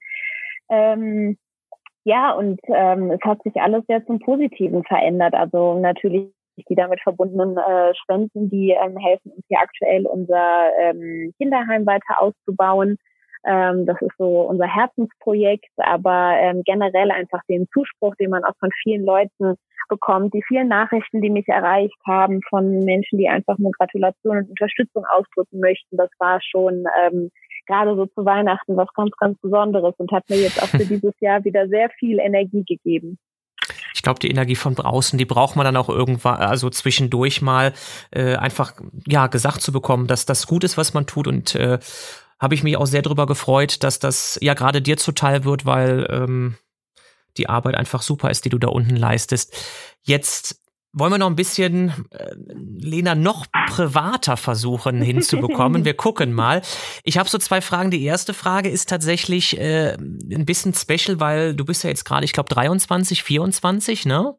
Ähm, 0.71 1.37
ja 2.05 2.33
und 2.33 2.61
ähm, 2.69 3.11
es 3.11 3.21
hat 3.23 3.43
sich 3.43 3.57
alles 3.57 3.85
sehr 3.87 4.05
zum 4.07 4.19
Positiven 4.19 4.85
verändert. 4.85 5.35
Also 5.35 5.79
natürlich 5.79 6.31
die 6.69 6.75
damit 6.75 7.01
verbundenen 7.01 7.57
äh, 7.57 7.95
Spenden, 7.95 8.49
die 8.49 8.71
ähm, 8.71 8.97
helfen 8.97 9.33
uns 9.33 9.45
hier 9.49 9.59
aktuell 9.59 10.07
unser 10.07 10.69
ähm, 10.79 11.33
Kinderheim 11.37 11.85
weiter 11.87 12.21
auszubauen. 12.21 12.99
Ähm, 13.47 13.87
das 13.87 14.01
ist 14.01 14.17
so 14.19 14.43
unser 14.43 14.67
Herzensprojekt, 14.67 15.71
aber 15.77 16.35
ähm, 16.39 16.63
generell 16.65 17.11
einfach 17.11 17.41
den 17.49 17.67
Zuspruch, 17.73 18.15
den 18.17 18.31
man 18.31 18.45
auch 18.45 18.57
von 18.59 18.71
vielen 18.83 19.05
Leuten 19.05 19.55
bekommt, 19.89 20.33
die 20.33 20.43
vielen 20.47 20.69
Nachrichten, 20.69 21.21
die 21.21 21.31
mich 21.31 21.47
erreicht 21.49 21.99
haben 22.07 22.41
von 22.49 22.81
Menschen, 22.85 23.19
die 23.19 23.29
einfach 23.29 23.59
nur 23.59 23.73
Gratulation 23.73 24.39
und 24.39 24.49
Unterstützung 24.49 25.05
ausdrücken 25.05 25.61
möchten, 25.61 25.97
das 25.97 26.11
war 26.19 26.41
schon 26.41 26.85
ähm, 27.05 27.29
gerade 27.67 27.95
so 27.97 28.07
zu 28.07 28.25
Weihnachten 28.25 28.77
was 28.77 28.89
ganz, 28.95 29.11
ganz 29.19 29.39
Besonderes 29.41 29.95
und 29.99 30.11
hat 30.13 30.29
mir 30.29 30.37
jetzt 30.37 30.63
auch 30.63 30.69
für 30.69 30.85
dieses 30.87 31.15
Jahr 31.21 31.45
wieder 31.45 31.69
sehr 31.69 31.91
viel 31.99 32.19
Energie 32.19 32.65
gegeben. 32.65 33.19
Ich 33.95 34.03
glaube, 34.03 34.19
die 34.19 34.31
Energie 34.31 34.57
von 34.57 34.75
draußen, 34.75 35.19
die 35.19 35.25
braucht 35.25 35.57
man 35.57 35.65
dann 35.65 35.77
auch 35.77 35.89
irgendwann, 35.89 36.37
also 36.37 36.69
zwischendurch 36.69 37.41
mal 37.41 37.73
äh, 38.11 38.35
einfach 38.37 38.75
ja 39.07 39.29
gesagt 39.29 39.63
zu 39.63 39.73
bekommen, 39.73 40.07
dass 40.07 40.27
das 40.27 40.47
gut 40.47 40.65
ist, 40.65 40.77
was 40.77 40.95
man 40.95 41.07
tut 41.07 41.27
und 41.27 41.55
äh, 41.55 41.79
habe 42.41 42.55
ich 42.55 42.63
mich 42.63 42.77
auch 42.77 42.87
sehr 42.87 43.03
darüber 43.03 43.27
gefreut, 43.27 43.83
dass 43.83 43.99
das 43.99 44.39
ja 44.43 44.55
gerade 44.55 44.83
dir 44.83 44.97
zuteil 44.97 45.45
wird, 45.45 45.67
weil 45.67 46.07
ähm, 46.11 46.57
die 47.37 47.49
Arbeit 47.49 47.75
einfach 47.75 48.03
super 48.03 48.31
ist, 48.31 48.45
die 48.45 48.51
du 48.51 48.59
da 48.59 48.69
unten 48.69 48.97
leistest. 48.97 49.57
Jetzt 50.03 50.61
wollen 50.95 51.13
wir 51.13 51.19
noch 51.19 51.29
ein 51.29 51.37
bisschen 51.37 52.07
äh, 52.11 52.31
Lena 52.55 53.15
noch 53.15 53.47
privater 53.69 54.37
versuchen 54.37 55.03
hinzubekommen. 55.03 55.85
Wir 55.85 55.95
gucken 55.95 56.33
mal. 56.33 56.63
Ich 57.03 57.19
habe 57.19 57.29
so 57.29 57.39
zwei 57.39 57.61
Fragen. 57.61 57.91
Die 57.91 58.05
erste 58.05 58.33
Frage 58.33 58.69
ist 58.69 58.89
tatsächlich 58.89 59.59
äh, 59.59 59.95
ein 59.95 60.47
bisschen 60.47 60.73
special, 60.73 61.19
weil 61.19 61.55
du 61.55 61.65
bist 61.65 61.83
ja 61.83 61.91
jetzt 61.91 62.05
gerade, 62.05 62.25
ich 62.25 62.33
glaube, 62.33 62.49
23, 62.49 63.25
24, 63.25 64.07
ne? 64.07 64.35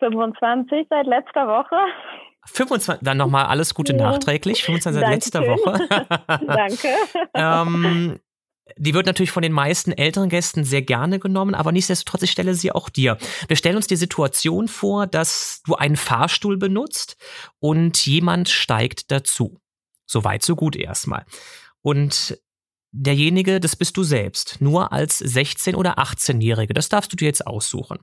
25 0.00 0.86
seit 0.90 1.06
letzter 1.06 1.46
Woche. 1.46 1.76
25, 2.46 3.02
dann 3.02 3.16
nochmal 3.16 3.46
alles 3.46 3.74
Gute 3.74 3.94
nachträglich. 3.94 4.64
25 4.64 5.00
seit 5.00 5.10
letzter 5.10 5.40
Woche. 5.42 5.88
Danke. 6.46 6.88
ähm, 7.34 8.18
die 8.76 8.94
wird 8.94 9.06
natürlich 9.06 9.30
von 9.30 9.42
den 9.42 9.52
meisten 9.52 9.92
älteren 9.92 10.28
Gästen 10.28 10.64
sehr 10.64 10.82
gerne 10.82 11.18
genommen, 11.18 11.54
aber 11.54 11.70
nichtsdestotrotz, 11.70 12.22
ich 12.22 12.30
stelle 12.30 12.54
sie 12.54 12.72
auch 12.72 12.88
dir. 12.88 13.18
Wir 13.46 13.56
stellen 13.56 13.76
uns 13.76 13.86
die 13.86 13.96
Situation 13.96 14.68
vor, 14.68 15.06
dass 15.06 15.60
du 15.66 15.74
einen 15.74 15.96
Fahrstuhl 15.96 16.56
benutzt 16.56 17.16
und 17.58 18.04
jemand 18.06 18.48
steigt 18.48 19.10
dazu. 19.10 19.60
So 20.06 20.24
weit, 20.24 20.42
so 20.42 20.56
gut 20.56 20.76
erstmal. 20.76 21.24
Und 21.82 22.38
derjenige, 22.92 23.60
das 23.60 23.76
bist 23.76 23.96
du 23.96 24.02
selbst, 24.02 24.60
nur 24.60 24.92
als 24.92 25.22
16- 25.22 25.74
oder 25.74 25.98
18-Jährige. 25.98 26.72
Das 26.72 26.88
darfst 26.88 27.12
du 27.12 27.16
dir 27.16 27.26
jetzt 27.26 27.46
aussuchen. 27.46 27.98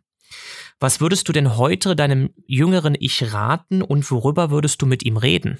Was 0.79 1.01
würdest 1.01 1.27
du 1.27 1.33
denn 1.33 1.57
heute 1.57 1.95
deinem 1.95 2.33
jüngeren 2.45 2.95
Ich 2.99 3.33
raten 3.33 3.81
und 3.81 4.09
worüber 4.11 4.51
würdest 4.51 4.81
du 4.81 4.85
mit 4.85 5.03
ihm 5.03 5.17
reden? 5.17 5.59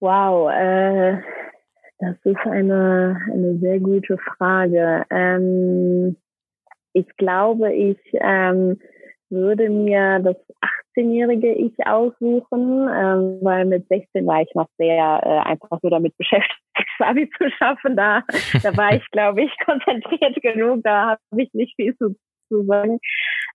Wow, 0.00 0.50
äh, 0.50 1.18
das 1.98 2.18
ist 2.24 2.46
eine, 2.46 3.18
eine 3.32 3.58
sehr 3.58 3.80
gute 3.80 4.18
Frage. 4.18 5.04
Ähm, 5.10 6.16
ich 6.92 7.06
glaube, 7.16 7.72
ich 7.72 7.98
ähm, 8.12 8.78
würde 9.30 9.70
mir 9.70 10.20
das 10.20 10.36
18-jährige 10.96 11.52
Ich 11.52 11.74
aussuchen, 11.86 12.88
ähm, 12.88 13.38
weil 13.42 13.64
mit 13.64 13.86
16 13.88 14.26
war 14.26 14.42
ich 14.42 14.54
noch 14.54 14.68
sehr 14.78 15.20
äh, 15.24 15.48
einfach 15.48 15.82
nur 15.82 15.90
damit 15.90 16.16
beschäftigt, 16.16 16.60
das 16.98 17.14
zu 17.38 17.50
schaffen. 17.58 17.96
Da, 17.96 18.22
da 18.62 18.76
war 18.76 18.94
ich, 18.94 19.08
glaube 19.10 19.42
ich, 19.44 19.52
konzentriert 19.64 20.40
genug. 20.42 20.82
Da 20.82 21.10
habe 21.10 21.42
ich 21.42 21.52
nicht 21.52 21.74
viel 21.76 21.96
zu, 21.96 22.16
zu 22.48 22.64
sagen. 22.64 22.98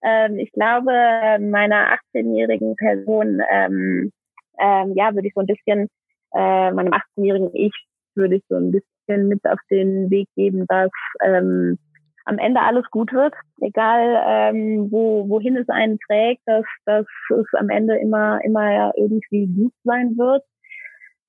Ähm, 0.04 0.40
ich 0.40 0.52
glaube, 0.52 0.92
meiner 1.40 1.98
18-jährigen 2.16 2.76
Person, 2.76 3.42
ähm, 3.52 4.12
ähm, 4.60 4.94
ja, 4.96 5.14
würde 5.14 5.28
ich 5.28 5.34
so 5.34 5.42
ein 5.42 5.48
bisschen 5.48 5.88
äh, 6.34 6.72
meinem 6.72 6.94
18-jährigen 6.94 7.52
Ich 7.54 7.74
würde 8.16 8.36
ich 8.36 8.44
so 8.50 8.56
ein 8.56 8.72
bisschen 8.72 9.28
mit 9.28 9.46
auf 9.46 9.60
den 9.70 10.10
Weg 10.10 10.28
geben, 10.36 10.66
dass 10.68 10.92
ähm, 11.24 11.78
am 12.26 12.38
Ende 12.38 12.62
alles 12.62 12.90
gut 12.92 13.12
wird, 13.14 13.34
egal 13.62 14.24
ähm, 14.26 14.88
wo, 14.92 15.28
wohin 15.30 15.58
es 15.58 15.70
einen 15.70 16.00
trägt, 16.08 16.42
dass, 16.46 16.66
dass 16.86 17.06
es 17.30 17.46
am 17.58 17.70
Ende 17.70 17.98
immer, 17.98 18.40
immer 18.44 18.94
irgendwie 18.96 19.48
gut 19.48 19.74
sein 19.84 20.18
wird. 20.18 20.44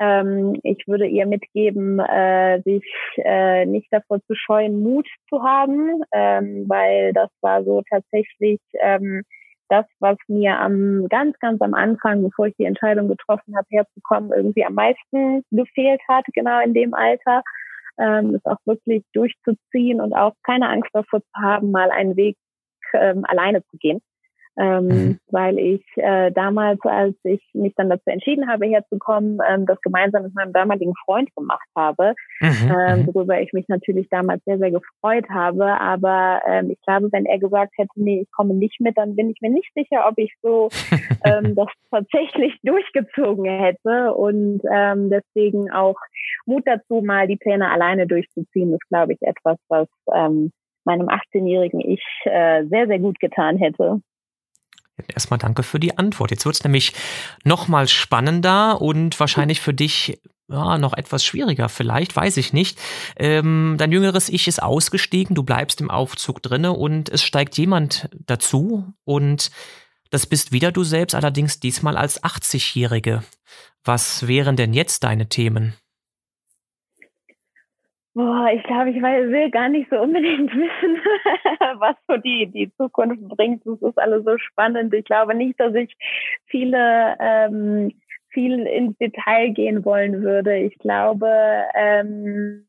Ähm, 0.00 0.58
ich 0.62 0.82
würde 0.86 1.06
ihr 1.06 1.26
mitgeben, 1.26 2.00
äh, 2.00 2.62
sich 2.62 2.84
äh, 3.16 3.66
nicht 3.66 3.88
davor 3.90 4.20
zu 4.26 4.34
scheuen, 4.34 4.82
Mut 4.82 5.06
zu 5.28 5.42
haben, 5.42 6.02
ähm, 6.12 6.64
weil 6.68 7.12
das 7.12 7.28
war 7.42 7.62
so 7.64 7.82
tatsächlich 7.88 8.60
ähm, 8.80 9.22
das, 9.68 9.84
was 10.00 10.16
mir 10.26 10.58
am 10.58 11.06
ganz, 11.08 11.38
ganz 11.38 11.60
am 11.62 11.74
Anfang, 11.74 12.22
bevor 12.22 12.46
ich 12.46 12.56
die 12.56 12.64
Entscheidung 12.64 13.08
getroffen 13.08 13.56
habe, 13.56 13.66
herzukommen, 13.70 14.32
irgendwie 14.32 14.64
am 14.64 14.74
meisten 14.74 15.44
gefehlt 15.50 16.00
hat, 16.08 16.24
genau 16.34 16.60
in 16.60 16.74
dem 16.74 16.92
Alter, 16.94 17.42
ähm, 18.00 18.34
ist 18.34 18.46
auch 18.46 18.58
wirklich 18.64 19.04
durchzuziehen 19.12 20.00
und 20.00 20.12
auch 20.12 20.34
keine 20.44 20.68
Angst 20.68 20.90
davor 20.92 21.20
zu 21.20 21.42
haben, 21.42 21.70
mal 21.70 21.90
einen 21.90 22.16
Weg 22.16 22.36
ähm, 22.94 23.24
alleine 23.26 23.62
zu 23.66 23.76
gehen 23.78 24.00
ähm, 24.58 24.86
mhm. 24.86 25.18
weil 25.28 25.58
ich 25.58 25.84
äh, 25.96 26.30
damals, 26.32 26.80
als 26.82 27.14
ich 27.24 27.40
mich 27.54 27.74
dann 27.76 27.88
dazu 27.88 28.06
entschieden 28.06 28.48
habe, 28.48 28.66
herzukommen, 28.66 29.38
ähm, 29.48 29.66
das 29.66 29.80
gemeinsam 29.80 30.24
mit 30.24 30.34
meinem 30.34 30.52
damaligen 30.52 30.94
Freund 31.04 31.34
gemacht 31.34 31.68
habe, 31.76 32.14
mhm. 32.40 32.48
ähm, 32.70 33.00
mhm. 33.00 33.06
worüber 33.06 33.40
ich 33.40 33.52
mich 33.52 33.68
natürlich 33.68 34.08
damals 34.10 34.42
sehr, 34.44 34.58
sehr 34.58 34.70
gefreut 34.70 35.28
habe. 35.30 35.80
Aber 35.80 36.42
ähm, 36.46 36.70
ich 36.70 36.80
glaube, 36.82 37.08
wenn 37.12 37.26
er 37.26 37.38
gesagt 37.38 37.72
hätte, 37.76 37.90
nee, 37.96 38.22
ich 38.22 38.32
komme 38.32 38.54
nicht 38.54 38.80
mit, 38.80 38.98
dann 38.98 39.16
bin 39.16 39.30
ich 39.30 39.40
mir 39.40 39.50
nicht 39.50 39.70
sicher, 39.74 40.06
ob 40.08 40.18
ich 40.18 40.34
so 40.42 40.68
ähm, 41.24 41.54
das 41.54 41.68
tatsächlich 41.90 42.58
durchgezogen 42.62 43.44
hätte. 43.44 44.14
Und 44.14 44.62
ähm, 44.70 45.10
deswegen 45.10 45.70
auch 45.70 45.96
Mut 46.46 46.62
dazu, 46.66 47.02
mal 47.02 47.26
die 47.26 47.36
Pläne 47.36 47.70
alleine 47.70 48.06
durchzuziehen, 48.06 48.74
ist, 48.74 48.88
glaube 48.88 49.12
ich, 49.12 49.22
etwas, 49.22 49.58
was 49.68 49.88
ähm, 50.12 50.52
meinem 50.84 51.08
18-jährigen 51.08 51.80
Ich 51.80 52.04
äh, 52.24 52.64
sehr, 52.66 52.86
sehr 52.86 52.98
gut 52.98 53.20
getan 53.20 53.56
hätte. 53.56 54.00
Erstmal 55.08 55.38
danke 55.38 55.62
für 55.62 55.80
die 55.80 55.96
Antwort. 55.96 56.30
Jetzt 56.30 56.44
wird 56.44 56.56
es 56.56 56.64
nämlich 56.64 56.92
nochmal 57.44 57.88
spannender 57.88 58.80
und 58.80 59.18
wahrscheinlich 59.18 59.60
für 59.60 59.74
dich 59.74 60.20
ja, 60.50 60.78
noch 60.78 60.94
etwas 60.94 61.24
schwieriger, 61.24 61.68
vielleicht, 61.68 62.16
weiß 62.16 62.36
ich 62.36 62.52
nicht. 62.52 62.78
Ähm, 63.16 63.76
dein 63.78 63.92
jüngeres 63.92 64.28
Ich 64.28 64.48
ist 64.48 64.62
ausgestiegen, 64.62 65.34
du 65.34 65.44
bleibst 65.44 65.80
im 65.80 65.90
Aufzug 65.90 66.42
drinne 66.42 66.72
und 66.72 67.08
es 67.08 67.22
steigt 67.22 67.56
jemand 67.56 68.08
dazu 68.26 68.92
und 69.04 69.50
das 70.10 70.26
bist 70.26 70.50
wieder 70.50 70.72
du 70.72 70.82
selbst, 70.82 71.14
allerdings 71.14 71.60
diesmal 71.60 71.96
als 71.96 72.22
80-Jährige. 72.22 73.22
Was 73.84 74.26
wären 74.26 74.56
denn 74.56 74.74
jetzt 74.74 75.04
deine 75.04 75.28
Themen? 75.28 75.74
Boah, 78.20 78.50
ich 78.52 78.62
glaube, 78.64 78.90
ich 78.90 79.00
will 79.00 79.50
gar 79.50 79.70
nicht 79.70 79.88
so 79.88 79.98
unbedingt 79.98 80.52
wissen, 80.54 80.96
was 81.78 81.96
so 82.06 82.18
die, 82.18 82.48
die 82.52 82.70
Zukunft 82.76 83.26
bringt. 83.28 83.64
Das 83.64 83.80
ist 83.80 83.98
alles 83.98 84.24
so 84.26 84.36
spannend. 84.36 84.92
Ich 84.92 85.06
glaube 85.06 85.34
nicht, 85.34 85.58
dass 85.58 85.74
ich 85.74 85.96
viele 86.44 87.16
ähm, 87.18 87.92
viel 88.28 88.66
ins 88.66 88.98
Detail 88.98 89.52
gehen 89.52 89.86
wollen 89.86 90.22
würde. 90.22 90.54
Ich 90.58 90.76
glaube, 90.78 91.30
ähm, 91.74 92.66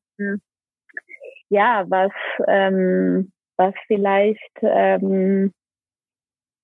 ja, 1.50 1.84
was 1.90 2.14
ähm, 2.48 3.34
was 3.58 3.74
vielleicht 3.88 4.58
ähm, 4.62 5.52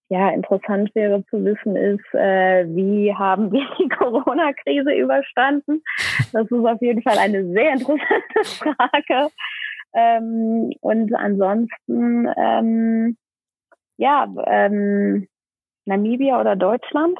ja, 0.09 0.29
interessant 0.29 0.93
wäre 0.95 1.23
zu 1.25 1.43
wissen, 1.43 1.75
ist, 1.75 2.13
äh, 2.13 2.65
wie 2.69 3.13
haben 3.13 3.51
wir 3.51 3.65
die 3.77 3.89
Corona-Krise 3.97 4.93
überstanden? 4.93 5.83
Das 6.31 6.49
ist 6.49 6.65
auf 6.65 6.81
jeden 6.81 7.01
Fall 7.01 7.17
eine 7.17 7.45
sehr 7.51 7.73
interessante 7.73 8.43
Frage. 8.45 9.29
Ähm, 9.93 10.71
und 10.79 11.13
ansonsten, 11.13 12.27
ähm, 12.37 13.17
ja, 13.97 14.31
ähm, 14.45 15.27
Namibia 15.85 16.39
oder 16.39 16.55
Deutschland, 16.55 17.19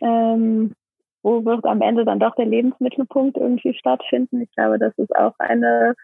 ähm, 0.00 0.74
wo 1.22 1.44
wird 1.44 1.64
am 1.64 1.82
Ende 1.82 2.04
dann 2.04 2.20
doch 2.20 2.34
der 2.36 2.46
Lebensmittelpunkt 2.46 3.36
irgendwie 3.36 3.74
stattfinden? 3.74 4.42
Ich 4.42 4.52
glaube, 4.54 4.78
das 4.78 4.96
ist 4.96 5.14
auch 5.16 5.34
eine, 5.38 5.94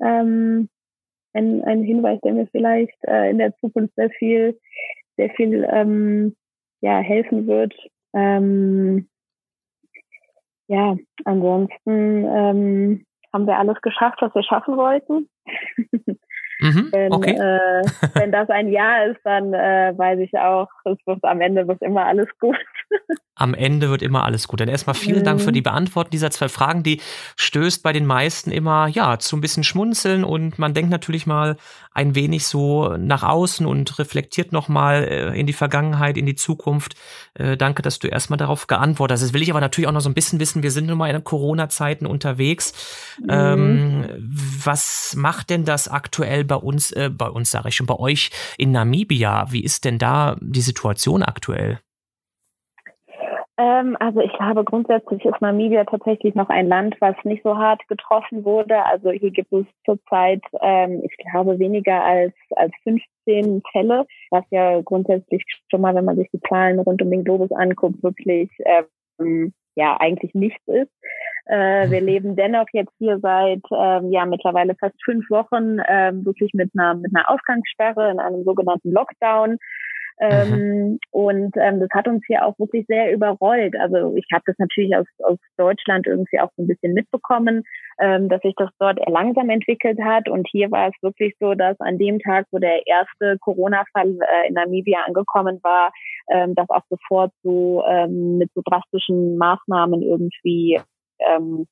ähm, 0.00 0.70
ein, 1.34 1.62
ein 1.64 1.82
Hinweis, 1.82 2.20
der 2.22 2.32
mir 2.32 2.46
vielleicht 2.46 2.96
äh, 3.04 3.30
in 3.30 3.38
der 3.38 3.54
Zukunft 3.58 3.94
sehr 3.94 4.10
viel 4.10 4.58
sehr 5.16 5.30
viel 5.30 5.66
ähm, 5.70 6.34
ja, 6.80 6.98
helfen 6.98 7.46
wird. 7.46 7.74
Ähm, 8.14 9.08
ja, 10.68 10.96
ansonsten 11.24 12.24
ähm, 12.24 13.04
haben 13.32 13.46
wir 13.46 13.58
alles 13.58 13.80
geschafft, 13.82 14.18
was 14.20 14.34
wir 14.34 14.42
schaffen 14.42 14.76
wollten. 14.76 15.28
Mhm, 16.60 16.88
wenn, 16.92 17.12
okay. 17.12 17.34
äh, 17.34 17.82
wenn 18.14 18.32
das 18.32 18.48
ein 18.50 18.68
Ja 18.68 19.04
ist, 19.04 19.20
dann 19.24 19.52
äh, 19.54 19.92
weiß 19.96 20.20
ich 20.20 20.36
auch, 20.38 20.68
es 20.84 20.98
wird 21.06 21.24
am 21.24 21.40
Ende 21.40 21.66
wird 21.66 21.82
immer 21.82 22.06
alles 22.06 22.28
gut. 22.38 22.56
Am 23.34 23.54
Ende 23.54 23.88
wird 23.88 24.02
immer 24.02 24.24
alles 24.24 24.46
gut. 24.46 24.60
Dann 24.60 24.68
erstmal 24.68 24.94
vielen 24.94 25.20
mhm. 25.20 25.24
Dank 25.24 25.40
für 25.40 25.52
die 25.52 25.62
Beantwortung 25.62 26.10
dieser 26.10 26.30
zwei 26.30 26.48
Fragen. 26.48 26.82
Die 26.82 27.00
stößt 27.36 27.82
bei 27.82 27.92
den 27.92 28.04
meisten 28.04 28.52
immer 28.52 28.88
ja 28.88 29.18
zu 29.18 29.36
ein 29.36 29.40
bisschen 29.40 29.64
Schmunzeln 29.64 30.22
und 30.22 30.58
man 30.58 30.74
denkt 30.74 30.90
natürlich 30.90 31.26
mal 31.26 31.56
ein 31.94 32.14
wenig 32.14 32.46
so 32.46 32.96
nach 32.96 33.22
außen 33.22 33.66
und 33.66 33.98
reflektiert 33.98 34.52
nochmal 34.52 35.04
äh, 35.04 35.38
in 35.38 35.46
die 35.46 35.52
Vergangenheit, 35.52 36.16
in 36.16 36.26
die 36.26 36.34
Zukunft. 36.34 36.94
Äh, 37.34 37.56
danke, 37.56 37.82
dass 37.82 37.98
du 37.98 38.08
erstmal 38.08 38.36
darauf 38.36 38.66
geantwortet 38.66 39.16
hast. 39.16 39.22
Jetzt 39.22 39.34
will 39.34 39.42
ich 39.42 39.50
aber 39.50 39.60
natürlich 39.60 39.88
auch 39.88 39.92
noch 39.92 40.00
so 40.00 40.10
ein 40.10 40.14
bisschen 40.14 40.40
wissen, 40.40 40.62
wir 40.62 40.70
sind 40.70 40.86
nun 40.86 40.98
mal 40.98 41.10
in 41.10 41.24
Corona-Zeiten 41.24 42.06
unterwegs. 42.06 42.72
Mhm. 43.20 43.28
Ähm, 43.28 44.04
was 44.64 45.14
macht 45.16 45.50
denn 45.50 45.64
das 45.64 45.88
aktuell 45.88 46.44
bei 46.44 46.56
uns, 46.56 46.92
äh, 46.92 47.10
bei 47.10 47.28
uns 47.28 47.50
sage 47.50 47.68
ich 47.68 47.76
schon, 47.76 47.86
bei 47.86 47.96
euch 47.96 48.30
in 48.56 48.72
Namibia? 48.72 49.46
Wie 49.50 49.62
ist 49.62 49.84
denn 49.84 49.98
da 49.98 50.36
die 50.40 50.62
Situation 50.62 51.22
aktuell? 51.22 51.80
Ähm, 53.62 53.96
also 54.00 54.20
ich 54.20 54.32
glaube, 54.32 54.64
grundsätzlich 54.64 55.24
ist 55.24 55.40
Namibia 55.40 55.84
tatsächlich 55.84 56.34
noch 56.34 56.48
ein 56.48 56.66
Land, 56.66 56.96
was 57.00 57.14
nicht 57.22 57.44
so 57.44 57.56
hart 57.56 57.86
getroffen 57.86 58.44
wurde. 58.44 58.84
Also 58.86 59.10
hier 59.10 59.30
gibt 59.30 59.52
es 59.52 59.66
zurzeit, 59.84 60.42
ähm, 60.60 61.00
ich 61.04 61.16
glaube, 61.18 61.58
weniger 61.60 62.02
als, 62.02 62.34
als 62.56 62.72
15 62.82 63.62
Fälle, 63.70 64.06
was 64.30 64.44
ja 64.50 64.80
grundsätzlich 64.80 65.44
schon 65.70 65.80
mal, 65.80 65.94
wenn 65.94 66.04
man 66.04 66.16
sich 66.16 66.28
die 66.32 66.40
Zahlen 66.40 66.80
rund 66.80 67.02
um 67.02 67.10
den 67.10 67.22
Globus 67.22 67.52
anguckt, 67.52 68.02
wirklich 68.02 68.50
ähm, 69.20 69.52
ja 69.76 69.96
eigentlich 70.00 70.34
nichts 70.34 70.66
ist. 70.66 70.90
Äh, 71.46 71.88
wir 71.90 72.00
leben 72.00 72.34
dennoch 72.34 72.66
jetzt 72.72 72.94
hier 72.98 73.20
seit 73.20 73.62
ähm, 73.70 74.10
ja 74.10 74.26
mittlerweile 74.26 74.74
fast 74.74 74.96
fünf 75.04 75.28
Wochen 75.30 75.78
ähm, 75.88 76.24
wirklich 76.24 76.52
mit 76.54 76.70
einer 76.76 76.94
mit 76.94 77.14
einer 77.14 77.30
Ausgangssperre 77.30 78.10
in 78.10 78.18
einem 78.18 78.44
sogenannten 78.44 78.90
Lockdown 78.92 79.58
Ähm, 80.22 80.50
mhm. 80.50 80.98
Und 81.10 81.56
ähm, 81.56 81.80
das 81.80 81.88
hat 81.92 82.06
uns 82.06 82.22
hier 82.28 82.46
auch 82.46 82.56
wirklich 82.56 82.86
sehr 82.86 83.12
überrollt. 83.12 83.74
Also 83.80 84.14
ich 84.16 84.24
habe 84.32 84.44
das 84.46 84.54
natürlich 84.58 84.94
aus, 84.94 85.06
aus 85.24 85.38
Deutschland 85.56 86.06
irgendwie 86.06 86.38
auch 86.38 86.50
so 86.56 86.62
ein 86.62 86.68
bisschen 86.68 86.94
mitbekommen, 86.94 87.64
ähm, 87.98 88.28
dass 88.28 88.40
sich 88.42 88.54
das 88.56 88.70
dort 88.78 89.00
langsam 89.08 89.50
entwickelt 89.50 89.98
hat. 90.00 90.28
Und 90.28 90.46
hier 90.48 90.70
war 90.70 90.88
es 90.88 90.94
wirklich 91.02 91.34
so, 91.40 91.54
dass 91.54 91.78
an 91.80 91.98
dem 91.98 92.20
Tag, 92.20 92.46
wo 92.52 92.58
der 92.58 92.86
erste 92.86 93.36
Corona-Fall 93.40 94.10
äh, 94.10 94.48
in 94.48 94.54
Namibia 94.54 95.00
angekommen 95.06 95.58
war, 95.64 95.90
ähm, 96.30 96.54
das 96.54 96.70
auch 96.70 96.84
sofort 96.88 97.32
so 97.42 97.82
ähm, 97.88 98.38
mit 98.38 98.50
so 98.54 98.62
drastischen 98.64 99.36
Maßnahmen 99.38 100.02
irgendwie 100.02 100.80
ähm, 101.18 101.66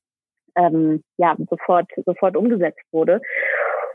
ähm, 0.57 1.03
ja 1.17 1.35
sofort 1.49 1.87
sofort 2.05 2.35
umgesetzt 2.35 2.83
wurde. 2.91 3.21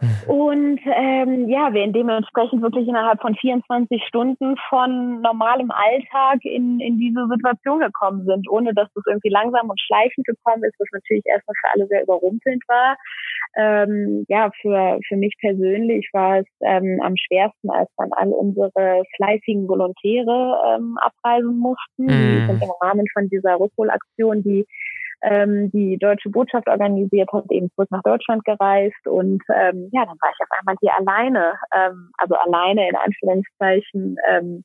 Mhm. 0.00 0.30
Und 0.30 0.80
ähm, 0.84 1.48
ja, 1.48 1.72
wir 1.72 1.86
dementsprechend 1.88 2.62
wirklich 2.62 2.88
innerhalb 2.88 3.20
von 3.20 3.34
24 3.34 4.02
Stunden 4.06 4.56
von 4.68 5.20
normalem 5.20 5.70
Alltag 5.70 6.44
in, 6.44 6.80
in 6.80 6.98
diese 6.98 7.26
Situation 7.28 7.80
gekommen 7.80 8.24
sind, 8.26 8.48
ohne 8.50 8.74
dass 8.74 8.88
das 8.94 9.04
irgendwie 9.06 9.30
langsam 9.30 9.70
und 9.70 9.80
schleichend 9.80 10.26
gekommen 10.26 10.64
ist, 10.64 10.76
was 10.78 10.88
natürlich 10.92 11.24
erstmal 11.26 11.54
für 11.60 11.70
alle 11.74 11.86
sehr 11.88 12.02
überrumpelnd 12.02 12.62
war. 12.68 12.96
Ähm, 13.56 14.24
ja, 14.28 14.50
für, 14.60 14.98
für 15.08 15.16
mich 15.16 15.34
persönlich 15.40 16.08
war 16.12 16.40
es 16.40 16.46
ähm, 16.60 17.00
am 17.02 17.14
schwersten, 17.16 17.70
als 17.70 17.88
dann 17.96 18.10
all 18.12 18.28
unsere 18.28 19.02
fleißigen 19.16 19.68
Volontäre 19.68 20.76
ähm, 20.76 20.98
abreisen 21.00 21.58
mussten. 21.58 22.08
Die 22.08 22.12
mhm. 22.12 22.46
sind 22.46 22.62
im 22.62 22.70
Rahmen 22.80 23.06
von 23.12 23.28
dieser 23.28 23.58
Rückholaktion, 23.58 24.42
die 24.42 24.66
ähm, 25.22 25.70
die 25.70 25.98
deutsche 25.98 26.30
Botschaft 26.30 26.68
organisiert 26.68 27.30
hat, 27.32 27.44
eben 27.50 27.70
zurück 27.72 27.90
nach 27.90 28.02
Deutschland 28.02 28.44
gereist 28.44 29.06
und 29.06 29.42
ähm, 29.54 29.88
ja, 29.92 30.04
dann 30.04 30.16
war 30.20 30.30
ich 30.30 30.40
auf 30.40 30.58
einmal 30.58 30.76
hier 30.80 30.94
alleine, 30.94 31.54
ähm, 31.74 32.10
also 32.18 32.34
alleine 32.34 32.88
in 32.88 32.96
Anführungszeichen, 32.96 34.16
ähm, 34.28 34.64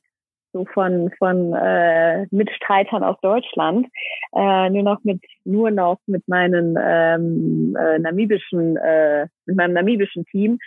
so 0.52 0.66
von 0.66 1.10
von 1.18 1.54
äh, 1.54 2.26
Mitstreitern 2.30 3.02
aus 3.02 3.16
Deutschland, 3.22 3.86
äh, 4.34 4.70
nur 4.70 4.82
noch 4.82 5.02
mit 5.02 5.22
nur 5.44 5.70
noch 5.70 5.98
mit 6.06 6.26
meinen 6.28 6.76
ähm, 6.80 7.76
äh, 7.78 7.98
namibischen 7.98 8.76
äh, 8.76 9.26
mit 9.46 9.56
meinem 9.56 9.72
namibischen 9.72 10.24
Team, 10.26 10.58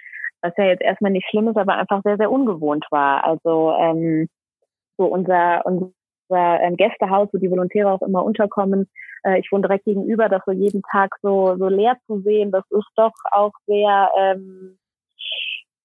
was 0.41 0.53
ja 0.57 0.65
jetzt 0.65 0.81
erstmal 0.81 1.11
nicht 1.11 1.27
schlimm 1.29 1.47
ist, 1.47 1.57
aber 1.57 1.77
einfach 1.77 2.01
sehr 2.03 2.17
sehr 2.17 2.31
ungewohnt 2.31 2.85
war. 2.89 3.23
Also 3.23 3.75
ähm, 3.79 4.27
so 4.97 5.05
unser 5.05 5.65
unser 5.65 5.91
ähm, 6.31 6.77
Gästehaus, 6.77 7.29
wo 7.31 7.38
die 7.38 7.51
Volontäre 7.51 7.91
auch 7.91 8.01
immer 8.01 8.23
unterkommen. 8.23 8.89
Äh, 9.23 9.39
ich 9.39 9.51
wohne 9.51 9.63
direkt 9.63 9.85
gegenüber, 9.85 10.29
das 10.29 10.41
so 10.45 10.51
jeden 10.51 10.81
Tag 10.91 11.15
so, 11.21 11.55
so 11.57 11.67
leer 11.67 11.97
zu 12.07 12.19
sehen, 12.21 12.51
das 12.51 12.63
ist 12.69 12.89
doch 12.95 13.13
auch 13.31 13.53
sehr, 13.67 14.09
ähm, 14.17 14.77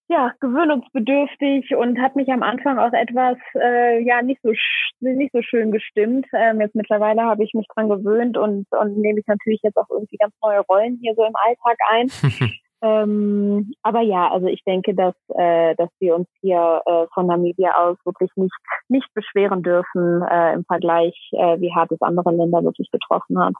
ja, 0.08 0.32
gewöhnungsbedürftig 0.40 1.76
und 1.76 2.00
hat 2.00 2.16
mich 2.16 2.28
am 2.30 2.42
Anfang 2.42 2.80
auch 2.80 2.92
etwas, 2.92 3.36
äh, 3.54 4.02
ja, 4.02 4.22
nicht 4.22 4.40
so, 4.42 4.52
nicht 4.98 5.32
so 5.32 5.40
schön 5.40 5.70
gestimmt. 5.70 6.26
Ähm, 6.32 6.60
jetzt 6.60 6.74
mittlerweile 6.74 7.22
habe 7.22 7.44
ich 7.44 7.54
mich 7.54 7.66
dran 7.72 7.88
gewöhnt 7.88 8.36
und, 8.36 8.66
und 8.72 8.98
nehme 8.98 9.20
ich 9.20 9.26
natürlich 9.28 9.60
jetzt 9.62 9.76
auch 9.76 9.88
irgendwie 9.88 10.16
ganz 10.16 10.34
neue 10.42 10.60
Rollen 10.60 10.98
hier 11.00 11.14
so 11.14 11.24
im 11.24 11.34
Alltag 11.36 11.78
ein. 11.90 12.08
Ähm, 12.82 13.72
aber 13.82 14.00
ja, 14.00 14.30
also 14.30 14.46
ich 14.46 14.62
denke, 14.64 14.94
dass, 14.94 15.14
äh, 15.36 15.74
dass 15.76 15.90
wir 15.98 16.14
uns 16.14 16.28
hier 16.40 16.80
äh, 16.86 17.06
von 17.12 17.26
Namibia 17.26 17.74
aus 17.76 17.98
wirklich 18.04 18.30
nicht, 18.36 18.54
nicht 18.88 19.06
beschweren 19.12 19.62
dürfen 19.62 20.22
äh, 20.22 20.54
im 20.54 20.64
Vergleich, 20.64 21.14
äh, 21.32 21.60
wie 21.60 21.74
hart 21.74 21.92
es 21.92 22.00
andere 22.00 22.30
Länder 22.32 22.64
wirklich 22.64 22.90
getroffen 22.90 23.38
hat. 23.38 23.54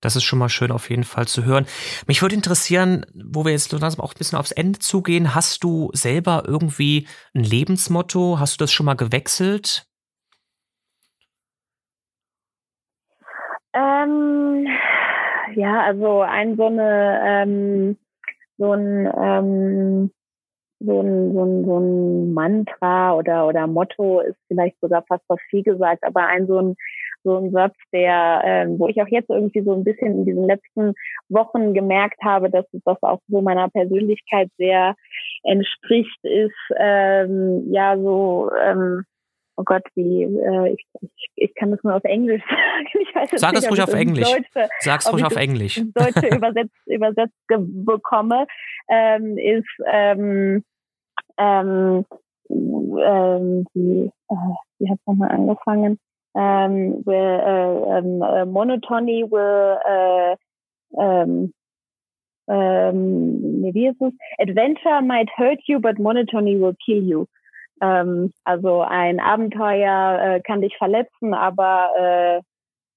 Das 0.00 0.16
ist 0.16 0.24
schon 0.24 0.38
mal 0.38 0.50
schön 0.50 0.70
auf 0.70 0.90
jeden 0.90 1.04
Fall 1.04 1.26
zu 1.26 1.44
hören. 1.44 1.66
Mich 2.06 2.20
würde 2.20 2.34
interessieren, 2.34 3.06
wo 3.14 3.44
wir 3.44 3.52
jetzt 3.52 3.72
langsam 3.72 4.04
auch 4.04 4.12
ein 4.12 4.18
bisschen 4.18 4.38
aufs 4.38 4.52
Ende 4.52 4.78
zugehen, 4.78 5.34
hast 5.34 5.64
du 5.64 5.90
selber 5.94 6.42
irgendwie 6.46 7.08
ein 7.34 7.42
Lebensmotto? 7.42 8.38
Hast 8.38 8.60
du 8.60 8.64
das 8.64 8.70
schon 8.70 8.84
mal 8.84 8.96
gewechselt? 8.96 9.86
Ähm, 13.72 14.66
ja, 15.54 15.80
also 15.82 16.20
ein 16.20 16.56
so 16.56 16.66
eine 16.66 17.20
ähm, 17.24 17.96
so 18.58 18.72
ein, 18.72 19.10
ähm, 19.16 20.10
so 20.80 21.00
ein, 21.00 21.32
so 21.32 21.44
ein, 21.44 21.64
so 21.64 21.78
ein 21.78 22.34
Mantra 22.34 23.14
oder, 23.14 23.46
oder 23.46 23.66
Motto 23.66 24.20
ist 24.20 24.38
vielleicht 24.48 24.78
sogar 24.80 25.04
fast 25.08 25.24
was 25.28 25.40
viel 25.48 25.62
gesagt, 25.62 26.04
aber 26.04 26.26
ein 26.26 26.46
so 26.46 26.58
ein, 26.58 26.76
so 27.22 27.38
ein 27.38 27.52
Satz, 27.52 27.74
der, 27.92 28.42
ähm, 28.44 28.78
wo 28.78 28.88
ich 28.88 29.00
auch 29.00 29.08
jetzt 29.08 29.30
irgendwie 29.30 29.62
so 29.62 29.72
ein 29.72 29.84
bisschen 29.84 30.12
in 30.18 30.24
diesen 30.26 30.46
letzten 30.46 30.92
Wochen 31.30 31.72
gemerkt 31.72 32.22
habe, 32.22 32.50
dass 32.50 32.66
es 32.72 32.82
das 32.84 33.02
auch 33.02 33.20
so 33.28 33.40
meiner 33.40 33.70
Persönlichkeit 33.70 34.50
sehr 34.58 34.94
entspricht, 35.42 36.18
ist 36.22 36.52
ähm, 36.76 37.72
ja 37.72 37.96
so 37.96 38.50
ähm, 38.62 39.04
oh 39.56 39.62
Gott, 39.64 39.82
wie, 39.94 40.22
äh, 40.24 40.74
ich, 40.74 40.86
ich, 41.00 41.30
ich 41.36 41.54
kann 41.54 41.70
das 41.70 41.82
nur 41.82 41.94
auf 41.94 42.04
Englisch 42.04 42.42
sagen. 43.14 43.28
Sag 43.36 43.54
es 43.54 43.70
ruhig 43.70 43.82
auf 43.82 43.92
Englisch. 43.92 44.30
Deutsche, 44.30 44.68
Sag's 44.80 45.12
ruhig 45.12 45.24
auf 45.24 45.36
Englisch. 45.36 45.82
Deutsche 45.94 46.26
übersetzt, 46.36 46.74
übersetzt 46.86 47.34
bekomme, 47.48 48.46
ähm, 48.88 49.38
ist, 49.38 49.68
ähm, 49.90 50.64
ähm, 51.38 52.04
ähm, 52.50 53.66
wie, 53.74 54.10
äh, 54.30 54.36
wie 54.78 54.90
hat 54.90 54.98
es 54.98 55.06
nochmal 55.06 55.30
angefangen? 55.30 55.98
Ähm, 56.36 57.06
will, 57.06 57.14
äh, 57.14 57.98
ähm, 57.98 58.20
uh, 58.20 58.44
monotony 58.44 59.24
will, 59.30 59.78
äh, 59.86 60.36
ähm, 60.98 61.52
ähm, 62.48 63.70
wie 63.72 63.86
ist 63.86 64.00
es? 64.00 64.12
Adventure 64.38 65.00
might 65.00 65.30
hurt 65.38 65.60
you, 65.66 65.78
but 65.78 65.98
monotony 65.98 66.60
will 66.60 66.74
kill 66.84 67.02
you. 67.02 67.26
Ähm, 67.84 68.32
also 68.44 68.82
ein 68.82 69.20
Abenteuer 69.20 70.20
äh, 70.20 70.40
kann 70.40 70.62
dich 70.62 70.76
verletzen, 70.78 71.34
aber 71.34 71.90
äh, 71.98 72.40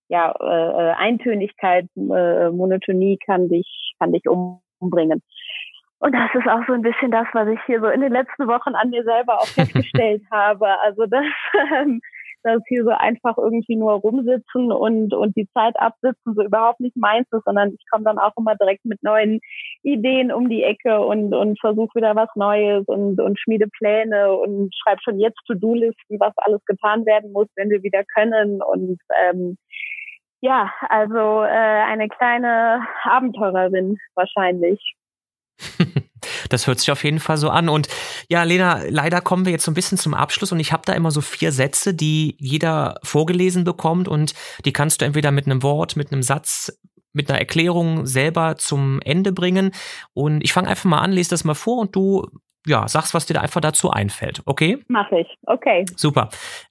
ja, 0.10 0.34
äh, 0.39 0.93
Eintönigkeit, 0.97 1.88
äh, 1.95 2.50
Monotonie 2.50 3.17
kann 3.26 3.50
dich, 3.50 3.93
kann 4.00 4.13
dich 4.13 4.23
umbringen. 4.28 5.21
Und 6.00 6.13
das 6.13 6.30
ist 6.36 6.47
auch 6.47 6.62
so 6.67 6.73
ein 6.73 6.84
bisschen 6.84 7.12
das, 7.12 7.28
was 7.34 7.47
ich 7.50 7.60
hier 7.65 7.82
so 7.82 7.88
in 7.88 8.02
den 8.02 8.13
letzten 8.13 8.47
Wochen 8.47 8.76
an 8.76 8.91
mir 8.91 9.04
selber 9.04 9.39
auch 9.41 9.47
festgestellt 9.47 10.23
habe. 10.32 10.80
Also 10.82 11.06
das 11.08 11.26
ähm, 11.73 12.02
dass 12.48 12.62
hier 12.68 12.84
so 12.84 12.92
einfach 12.92 13.38
irgendwie 13.38 13.76
nur 13.76 13.94
rumsitzen 13.94 14.72
und, 14.72 15.14
und 15.14 15.36
die 15.36 15.48
Zeit 15.54 15.80
absitzen, 15.80 16.34
so 16.36 16.44
überhaupt 16.44 16.80
nicht 16.80 16.96
meins 16.96 17.28
ist, 17.32 17.44
sondern 17.46 17.74
ich 17.74 17.86
komme 17.92 18.04
dann 18.04 18.18
auch 18.18 18.34
immer 18.38 18.56
direkt 18.56 18.86
mit 18.86 19.04
neuen 19.04 19.40
Ideen 19.84 20.32
um 20.32 20.50
die 20.50 20.64
Ecke 20.64 21.00
und, 21.02 21.34
und 21.34 21.60
versuche 21.60 21.96
wieder 21.96 22.16
was 22.16 22.30
Neues 22.36 22.86
und, 22.88 23.20
und 23.20 23.40
schmiede 23.40 23.68
Pläne 23.78 24.34
und 24.34 24.74
schreibe 24.76 25.02
schon 25.04 25.20
jetzt 25.20 25.40
To-Do-Listen, 25.48 26.20
was 26.20 26.34
alles 26.38 26.64
getan 26.66 27.06
werden 27.06 27.32
muss, 27.32 27.48
wenn 27.56 27.70
wir 27.70 27.84
wieder 27.84 28.04
können. 28.16 28.62
Und 28.62 29.00
ähm, 29.24 29.58
ja, 30.42 30.72
also 30.90 31.44
äh, 31.44 31.48
eine 31.48 32.10
kleine 32.10 32.82
Abenteurerin 33.04 33.98
wahrscheinlich. 34.16 34.97
Das 36.50 36.68
hört 36.68 36.80
sich 36.80 36.92
auf 36.92 37.04
jeden 37.04 37.20
Fall 37.20 37.38
so 37.38 37.50
an. 37.50 37.70
Und 37.70 37.88
ja, 38.30 38.44
Lena, 38.44 38.82
leider 38.90 39.22
kommen 39.22 39.46
wir 39.46 39.52
jetzt 39.52 39.66
so 39.66 39.72
ein 39.72 39.76
bisschen 39.76 39.98
zum 39.98 40.14
Abschluss 40.14 40.52
und 40.52 40.60
ich 40.60 40.72
habe 40.72 40.84
da 40.86 40.94
immer 40.94 41.12
so 41.12 41.22
vier 41.22 41.52
Sätze, 41.52 41.94
die 41.94 42.36
jeder 42.40 42.96
vorgelesen 43.04 43.64
bekommt 43.64 44.08
und 44.08 44.34
die 44.66 44.74
kannst 44.74 45.02
du 45.02 45.06
entweder 45.06 45.32
mit 45.32 45.46
einem 45.46 45.64
Wort, 45.64 45.96
mit 45.96 46.12
einem 46.12 46.24
Satz, 46.24 46.80
mit 47.14 47.30
einer 47.30 47.40
Erklärung 47.40 48.06
selber 48.06 48.56
zum 48.58 49.02
Ende 49.02 49.32
bringen. 49.32 49.72
Und 50.14 50.44
ich 50.44 50.54
fange 50.54 50.70
einfach 50.70 50.86
mal 50.86 51.00
an, 51.00 51.12
lese 51.12 51.32
das 51.32 51.44
mal 51.44 51.56
vor 51.56 51.80
und 51.80 51.96
du 51.96 52.26
ja, 52.68 52.88
sagst, 52.88 53.14
was 53.14 53.26
dir 53.26 53.34
da 53.34 53.42
einfach 53.42 53.62
dazu 53.62 53.90
einfällt, 53.90 54.42
okay? 54.46 54.84
Mach 54.88 55.10
ich, 55.12 55.28
okay. 55.46 55.86
Super. 55.96 56.30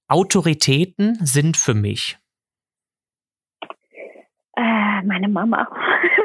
Autoritäten 0.09 1.17
sind 1.23 1.57
für 1.57 1.75
mich. 1.75 2.19
Äh, 4.57 5.03
meine 5.05 5.29
Mama. 5.29 5.69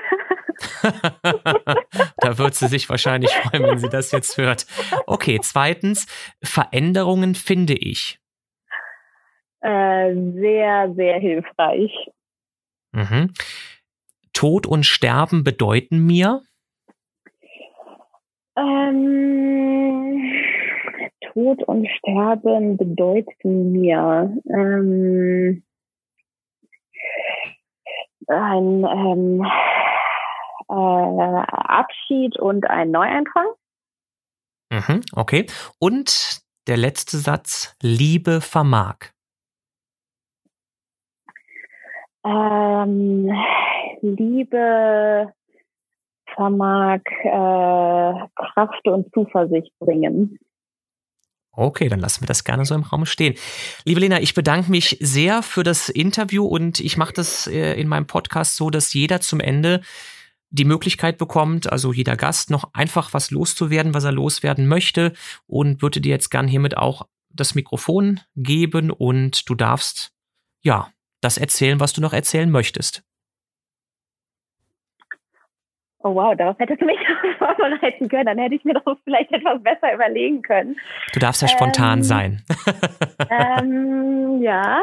da 2.18 2.38
wird 2.38 2.56
sie 2.56 2.68
sich 2.68 2.90
wahrscheinlich 2.90 3.32
freuen, 3.32 3.64
wenn 3.64 3.80
sie 3.80 3.90
das 3.90 4.12
jetzt 4.12 4.38
hört. 4.38 4.66
Okay, 5.08 5.40
zweitens, 5.42 6.08
Veränderungen 6.44 7.36
finde 7.36 7.74
ich. 7.74 8.20
Äh, 9.62 10.14
sehr, 10.14 10.94
sehr 10.96 11.20
hilfreich. 11.20 11.92
Mhm. 12.94 13.34
Tod 14.34 14.66
und 14.66 14.86
Sterben 14.86 15.44
bedeuten 15.44 16.06
mir? 16.06 16.42
Ähm, 18.58 20.34
Tod 21.32 21.64
und 21.64 21.88
Sterben 21.88 22.78
bedeuten 22.78 23.72
mir 23.72 24.36
ähm, 24.50 25.64
ein 28.28 28.84
ähm, 28.84 29.46
äh, 30.72 31.44
Abschied 31.52 32.40
und 32.40 32.70
ein 32.70 32.92
Neuanfang. 32.92 33.48
Mhm, 34.72 35.02
okay. 35.14 35.48
Und 35.80 36.42
der 36.68 36.78
letzte 36.78 37.18
Satz, 37.18 37.76
Liebe 37.82 38.40
vermag. 38.40 39.12
Ähm, 42.24 43.30
Liebe 44.02 45.34
vermag 46.36 47.02
äh, 47.24 48.28
Kraft 48.36 48.88
und 48.88 49.12
Zuversicht 49.14 49.72
bringen. 49.80 50.38
Okay, 51.54 51.90
dann 51.90 52.00
lassen 52.00 52.22
wir 52.22 52.28
das 52.28 52.46
gerne 52.46 52.64
so 52.64 52.74
im 52.76 52.84
Raum 52.84 53.06
stehen. 53.06 53.36
Liebe 53.84 54.00
Lena, 54.00 54.22
ich 54.22 54.34
bedanke 54.34 54.72
mich 54.72 54.98
sehr 55.02 55.44
für 55.44 55.64
das 55.64 55.90
Interview 55.90 56.46
und 56.46 56.80
ich 56.80 56.96
mache 56.96 57.12
das 57.12 57.48
äh, 57.48 57.74
in 57.74 57.90
meinem 57.90 58.08
Podcast 58.08 58.56
so, 58.56 58.70
dass 58.70 58.94
jeder 58.94 59.20
zum 59.20 59.42
Ende 59.42 59.82
die 60.52 60.66
Möglichkeit 60.66 61.18
bekommt, 61.18 61.72
also 61.72 61.94
jeder 61.94 62.18
Gast 62.18 62.52
noch 62.52 62.74
einfach 62.74 63.14
was 63.14 63.32
loszuwerden, 63.32 63.94
was 63.94 64.04
er 64.04 64.12
loswerden 64.12 64.68
möchte 64.68 65.14
und 65.48 65.82
würde 65.82 66.02
dir 66.02 66.10
jetzt 66.10 66.30
gern 66.30 66.48
hiermit 66.48 66.78
auch 66.78 67.08
das 67.30 67.56
Mikrofon 67.56 68.20
geben 68.36 68.92
und 68.92 69.50
du 69.50 69.56
darfst 69.56 70.14
ja 70.62 70.90
das 71.22 71.38
erzählen, 71.38 71.80
was 71.80 71.94
du 71.94 72.02
noch 72.02 72.14
erzählen 72.14 72.52
möchtest. 72.52 73.04
Oh 76.04 76.16
wow, 76.16 76.36
darauf 76.36 76.58
hättest 76.58 76.82
du 76.82 76.86
mich 76.86 76.98
vorbereiten 77.38 78.10
können. 78.10 78.26
Dann 78.26 78.40
hätte 78.40 78.56
ich 78.56 78.64
mir 78.66 78.74
doch 78.74 78.98
vielleicht 79.04 79.32
etwas 79.32 79.62
besser 79.62 79.94
überlegen 79.94 80.42
können. 80.42 80.76
Du 81.14 81.20
darfst 81.20 81.44
ja 81.44 81.48
spontan 81.48 82.00
ähm, 82.00 82.04
sein. 82.04 82.44
ähm, 83.30 84.42
ja, 84.42 84.82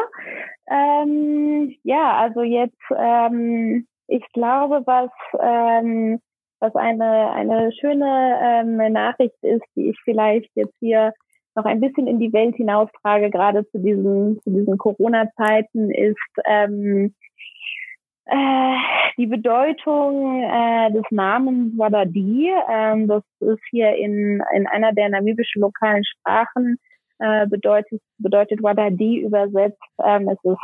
ähm, 0.70 1.74
ja, 1.82 2.18
also 2.18 2.42
jetzt, 2.42 2.78
ähm, 2.96 3.86
ich 4.08 4.24
glaube, 4.32 4.82
was 4.86 5.10
ähm, 5.40 6.18
was 6.60 6.74
eine 6.74 7.30
eine 7.30 7.72
schöne 7.72 8.38
ähm, 8.42 8.92
Nachricht 8.92 9.36
ist, 9.42 9.64
die 9.76 9.90
ich 9.90 9.98
vielleicht 10.02 10.50
jetzt 10.54 10.74
hier 10.80 11.12
noch 11.54 11.64
ein 11.64 11.80
bisschen 11.80 12.06
in 12.06 12.18
die 12.18 12.32
Welt 12.32 12.56
hinaustrage, 12.56 13.30
gerade 13.30 13.68
zu 13.70 13.78
diesen 13.78 14.40
zu 14.42 14.50
diesen 14.50 14.78
Corona-Zeiten, 14.78 15.90
ist 15.90 16.16
ähm, 16.46 17.14
äh, 18.26 18.76
die 19.16 19.26
Bedeutung 19.26 20.42
äh, 20.42 20.92
des 20.92 21.04
Namens 21.10 21.76
Wadadi, 21.78 22.52
ähm, 22.70 23.08
das 23.08 23.22
ist 23.40 23.62
hier 23.70 23.94
in, 23.96 24.42
in 24.54 24.66
einer 24.66 24.92
der 24.92 25.08
namibischen 25.08 25.62
lokalen 25.62 26.04
Sprachen, 26.04 26.78
äh, 27.18 27.46
bedeutet, 27.46 28.02
bedeutet 28.18 28.62
Wadadi 28.62 29.20
übersetzt, 29.20 29.82
ähm, 30.04 30.28
es 30.28 30.38
ist 30.44 30.60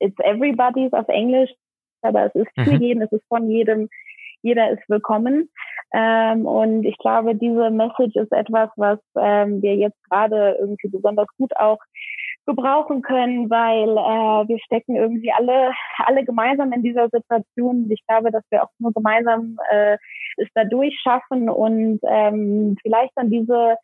it's 0.00 0.18
everybody's 0.20 0.92
auf 0.92 1.08
Englisch, 1.08 1.50
aber 2.02 2.26
es 2.26 2.34
ist 2.34 2.50
für 2.54 2.74
mhm. 2.74 2.82
jeden, 2.82 3.02
es 3.02 3.12
ist 3.12 3.26
von 3.28 3.48
jedem, 3.50 3.88
jeder 4.42 4.70
ist 4.70 4.88
willkommen. 4.88 5.50
Ähm, 5.92 6.46
und 6.46 6.84
ich 6.84 6.96
glaube, 6.98 7.34
diese 7.34 7.70
Message 7.70 8.16
ist 8.16 8.32
etwas, 8.32 8.70
was 8.76 8.98
ähm, 9.18 9.62
wir 9.62 9.76
jetzt 9.76 10.02
gerade 10.10 10.56
irgendwie 10.60 10.88
besonders 10.88 11.28
gut 11.38 11.56
auch 11.56 11.78
gebrauchen 12.46 13.02
können, 13.02 13.50
weil 13.50 13.90
äh, 13.90 14.48
wir 14.48 14.58
stecken 14.60 14.96
irgendwie 14.96 15.30
alle 15.32 15.72
alle 15.98 16.24
gemeinsam 16.24 16.72
in 16.72 16.82
dieser 16.82 17.08
Situation. 17.10 17.90
Ich 17.90 18.04
glaube, 18.06 18.30
dass 18.30 18.42
wir 18.50 18.62
auch 18.62 18.70
nur 18.78 18.92
gemeinsam 18.92 19.58
äh, 19.70 19.98
es 20.38 20.48
da 20.54 20.64
durchschaffen 20.64 21.50
und 21.50 22.00
ähm, 22.08 22.76
vielleicht 22.82 23.12
dann 23.16 23.30
diese 23.30 23.76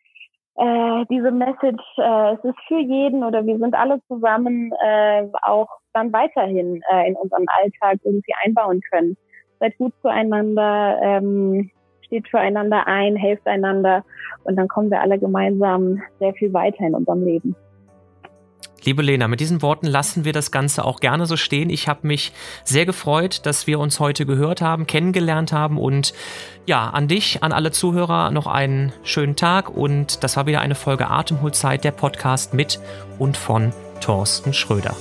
äh, 0.56 1.04
diese 1.10 1.30
Message, 1.30 1.84
äh, 1.98 2.34
es 2.34 2.44
ist 2.44 2.58
für 2.68 2.78
jeden 2.78 3.24
oder 3.24 3.44
wir 3.44 3.58
sind 3.58 3.74
alle 3.74 4.00
zusammen 4.06 4.72
äh, 4.84 5.26
auch 5.42 5.68
dann 5.92 6.12
weiterhin 6.12 6.80
äh, 6.92 7.08
in 7.08 7.16
unseren 7.16 7.46
Alltag 7.60 8.00
irgendwie 8.04 8.34
einbauen 8.44 8.80
können. 8.90 9.16
Seid 9.60 9.76
gut 9.78 9.92
zueinander, 10.02 10.98
ähm, 11.02 11.70
steht 12.02 12.28
füreinander 12.28 12.86
ein, 12.86 13.16
helft 13.16 13.46
einander 13.46 14.04
und 14.44 14.56
dann 14.56 14.68
kommen 14.68 14.90
wir 14.90 15.00
alle 15.00 15.18
gemeinsam 15.18 16.00
sehr 16.18 16.34
viel 16.34 16.52
weiter 16.52 16.84
in 16.84 16.94
unserem 16.94 17.24
Leben. 17.24 17.56
Liebe 18.84 19.00
Lena, 19.00 19.28
mit 19.28 19.40
diesen 19.40 19.62
Worten 19.62 19.86
lassen 19.86 20.26
wir 20.26 20.34
das 20.34 20.50
Ganze 20.50 20.84
auch 20.84 21.00
gerne 21.00 21.24
so 21.24 21.38
stehen. 21.38 21.70
Ich 21.70 21.88
habe 21.88 22.06
mich 22.06 22.32
sehr 22.64 22.84
gefreut, 22.84 23.46
dass 23.46 23.66
wir 23.66 23.80
uns 23.80 23.98
heute 23.98 24.26
gehört 24.26 24.60
haben, 24.60 24.86
kennengelernt 24.86 25.52
haben 25.52 25.78
und 25.78 26.12
ja, 26.66 26.90
an 26.90 27.08
dich, 27.08 27.42
an 27.42 27.52
alle 27.52 27.70
Zuhörer 27.70 28.30
noch 28.30 28.46
einen 28.46 28.92
schönen 29.02 29.36
Tag 29.36 29.70
und 29.70 30.22
das 30.22 30.36
war 30.36 30.46
wieder 30.46 30.60
eine 30.60 30.74
Folge 30.74 31.08
Atemholzeit, 31.08 31.82
der 31.82 31.92
Podcast 31.92 32.52
mit 32.52 32.78
und 33.18 33.38
von 33.38 33.72
Thorsten 34.00 34.52
Schröder. 34.52 34.94